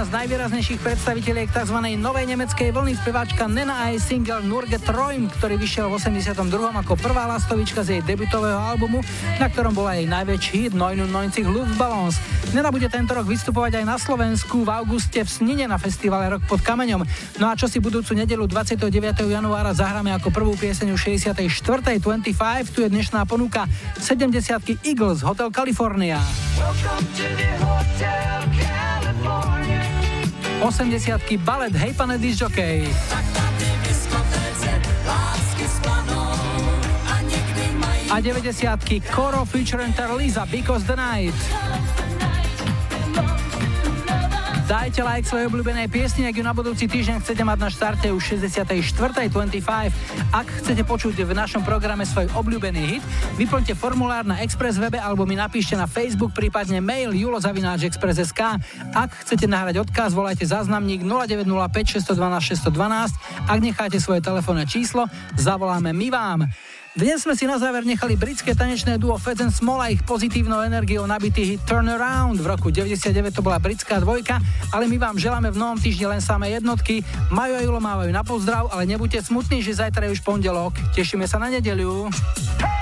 Z 0.09 0.17
najvýraznejších 0.25 0.81
predstaviteľiek 0.81 1.53
tzv. 1.53 1.77
novej 2.01 2.25
nemeckej 2.33 2.73
vlny 2.73 2.97
speváčka 2.97 3.45
Nena 3.45 3.85
a 3.85 3.93
jej 3.93 4.01
single 4.01 4.41
Nurge 4.41 4.81
Träum, 4.81 5.29
ktorý 5.29 5.53
vyšiel 5.61 5.85
v 5.85 6.01
82. 6.01 6.33
ako 6.81 6.97
prvá 6.97 7.29
lastovička 7.29 7.85
z 7.85 7.93
jej 7.93 8.01
debutového 8.01 8.57
albumu, 8.57 9.05
na 9.37 9.45
ktorom 9.45 9.77
bola 9.77 9.93
jej 10.01 10.09
najväčší 10.09 10.55
hit 10.65 10.73
99 10.73 11.45
Luftballons. 11.45 12.17
Nena 12.57 12.73
bude 12.73 12.89
tento 12.89 13.13
rok 13.13 13.29
vystupovať 13.29 13.77
aj 13.77 13.85
na 13.85 14.01
Slovensku 14.01 14.65
v 14.65 14.69
auguste 14.73 15.21
v 15.21 15.29
Snine 15.29 15.69
na 15.69 15.77
festivale 15.77 16.25
Rok 16.33 16.41
pod 16.49 16.65
kameňom. 16.65 17.05
No 17.37 17.45
a 17.45 17.53
čo 17.53 17.69
si 17.69 17.77
budúcu 17.77 18.17
nedelu 18.17 18.49
29. 18.49 18.89
januára 19.29 19.77
zahráme 19.77 20.09
ako 20.17 20.33
prvú 20.33 20.57
pieseň 20.57 20.97
64. 20.97 21.37
25, 21.37 22.73
tu 22.73 22.81
je 22.81 22.89
dnešná 22.89 23.29
ponuka 23.29 23.69
70 24.01 24.41
Eagles 24.81 25.21
Hotel 25.21 25.53
California. 25.53 26.17
Welcome 26.57 27.05
to 27.13 27.29
the. 27.37 27.78
80 30.61 31.37
balet 31.37 31.75
Hej 31.75 31.93
pane 31.93 32.17
disjockey. 32.17 32.87
A 38.09 38.21
90 38.21 39.01
Koro 39.11 39.45
featuring 39.45 39.93
Liza 40.17 40.47
Because 40.51 40.85
the 40.85 40.95
Night. 40.95 41.68
Dajte 44.69 45.01
like 45.01 45.25
svojej 45.25 45.49
obľúbenej 45.49 45.89
piesni, 45.89 46.29
ak 46.29 46.37
ju 46.37 46.45
na 46.45 46.53
budúci 46.53 46.85
týždeň 46.85 47.25
chcete 47.25 47.41
mať 47.41 47.57
na 47.57 47.69
štarte 47.73 48.07
už 48.13 48.37
64. 48.37 48.69
25. 49.33 49.65
Ak 50.29 50.45
chcete 50.61 50.85
počuť 50.85 51.25
v 51.25 51.33
našom 51.33 51.65
programe 51.65 52.05
svoj 52.05 52.29
obľúbený 52.37 52.77
hit, 52.85 53.03
vyplňte 53.41 53.73
formulár 53.73 54.29
na 54.29 54.45
Express 54.45 54.77
webe 54.77 55.01
alebo 55.01 55.25
mi 55.25 55.33
napíšte 55.33 55.73
na 55.73 55.89
Facebook, 55.89 56.37
prípadne 56.37 56.85
mail 56.85 57.17
julozavináčexpress.sk. 57.17 58.41
Ak 58.93 59.09
chcete 59.25 59.49
nahrať 59.49 59.89
odkaz, 59.89 60.13
volajte 60.13 60.45
záznamník 60.45 61.01
0905 61.01 62.05
612 62.05 62.69
612. 62.69 63.49
Ak 63.49 63.59
necháte 63.65 63.97
svoje 63.97 64.21
telefónne 64.21 64.69
číslo, 64.69 65.09
zavoláme 65.33 65.97
my 65.97 66.07
vám. 66.13 66.39
Dnes 66.97 67.21
sme 67.21 67.37
si 67.37 67.45
na 67.45 67.61
záver 67.61 67.85
nechali 67.85 68.17
britské 68.17 68.57
tanečné 68.57 68.97
duo 68.97 69.13
Feds 69.13 69.45
and 69.45 69.53
Small 69.53 69.77
a 69.77 69.93
ich 69.93 70.01
pozitívnou 70.01 70.65
energiou 70.65 71.05
nabitý 71.05 71.45
hit 71.45 71.61
Turn 71.61 71.85
Around. 71.85 72.41
V 72.41 72.47
roku 72.49 72.73
99 72.73 73.29
to 73.29 73.45
bola 73.45 73.61
britská 73.61 74.01
dvojka, 74.01 74.41
ale 74.73 74.89
my 74.89 74.97
vám 74.97 75.21
želáme 75.21 75.53
v 75.53 75.61
novom 75.61 75.77
týždni 75.77 76.09
len 76.09 76.21
samé 76.21 76.49
jednotky. 76.57 77.05
Majo 77.29 77.55
a 77.57 77.61
Julo 77.61 77.77
mávajú 77.77 78.09
na 78.09 78.25
pozdrav, 78.25 78.73
ale 78.73 78.89
nebuďte 78.89 79.21
smutní, 79.21 79.61
že 79.61 79.77
zajtra 79.77 80.09
je 80.09 80.17
už 80.17 80.25
pondelok. 80.25 80.73
Tešíme 80.97 81.29
sa 81.29 81.37
na 81.37 81.53
nedeliu. 81.53 82.09
wrong 82.09 82.78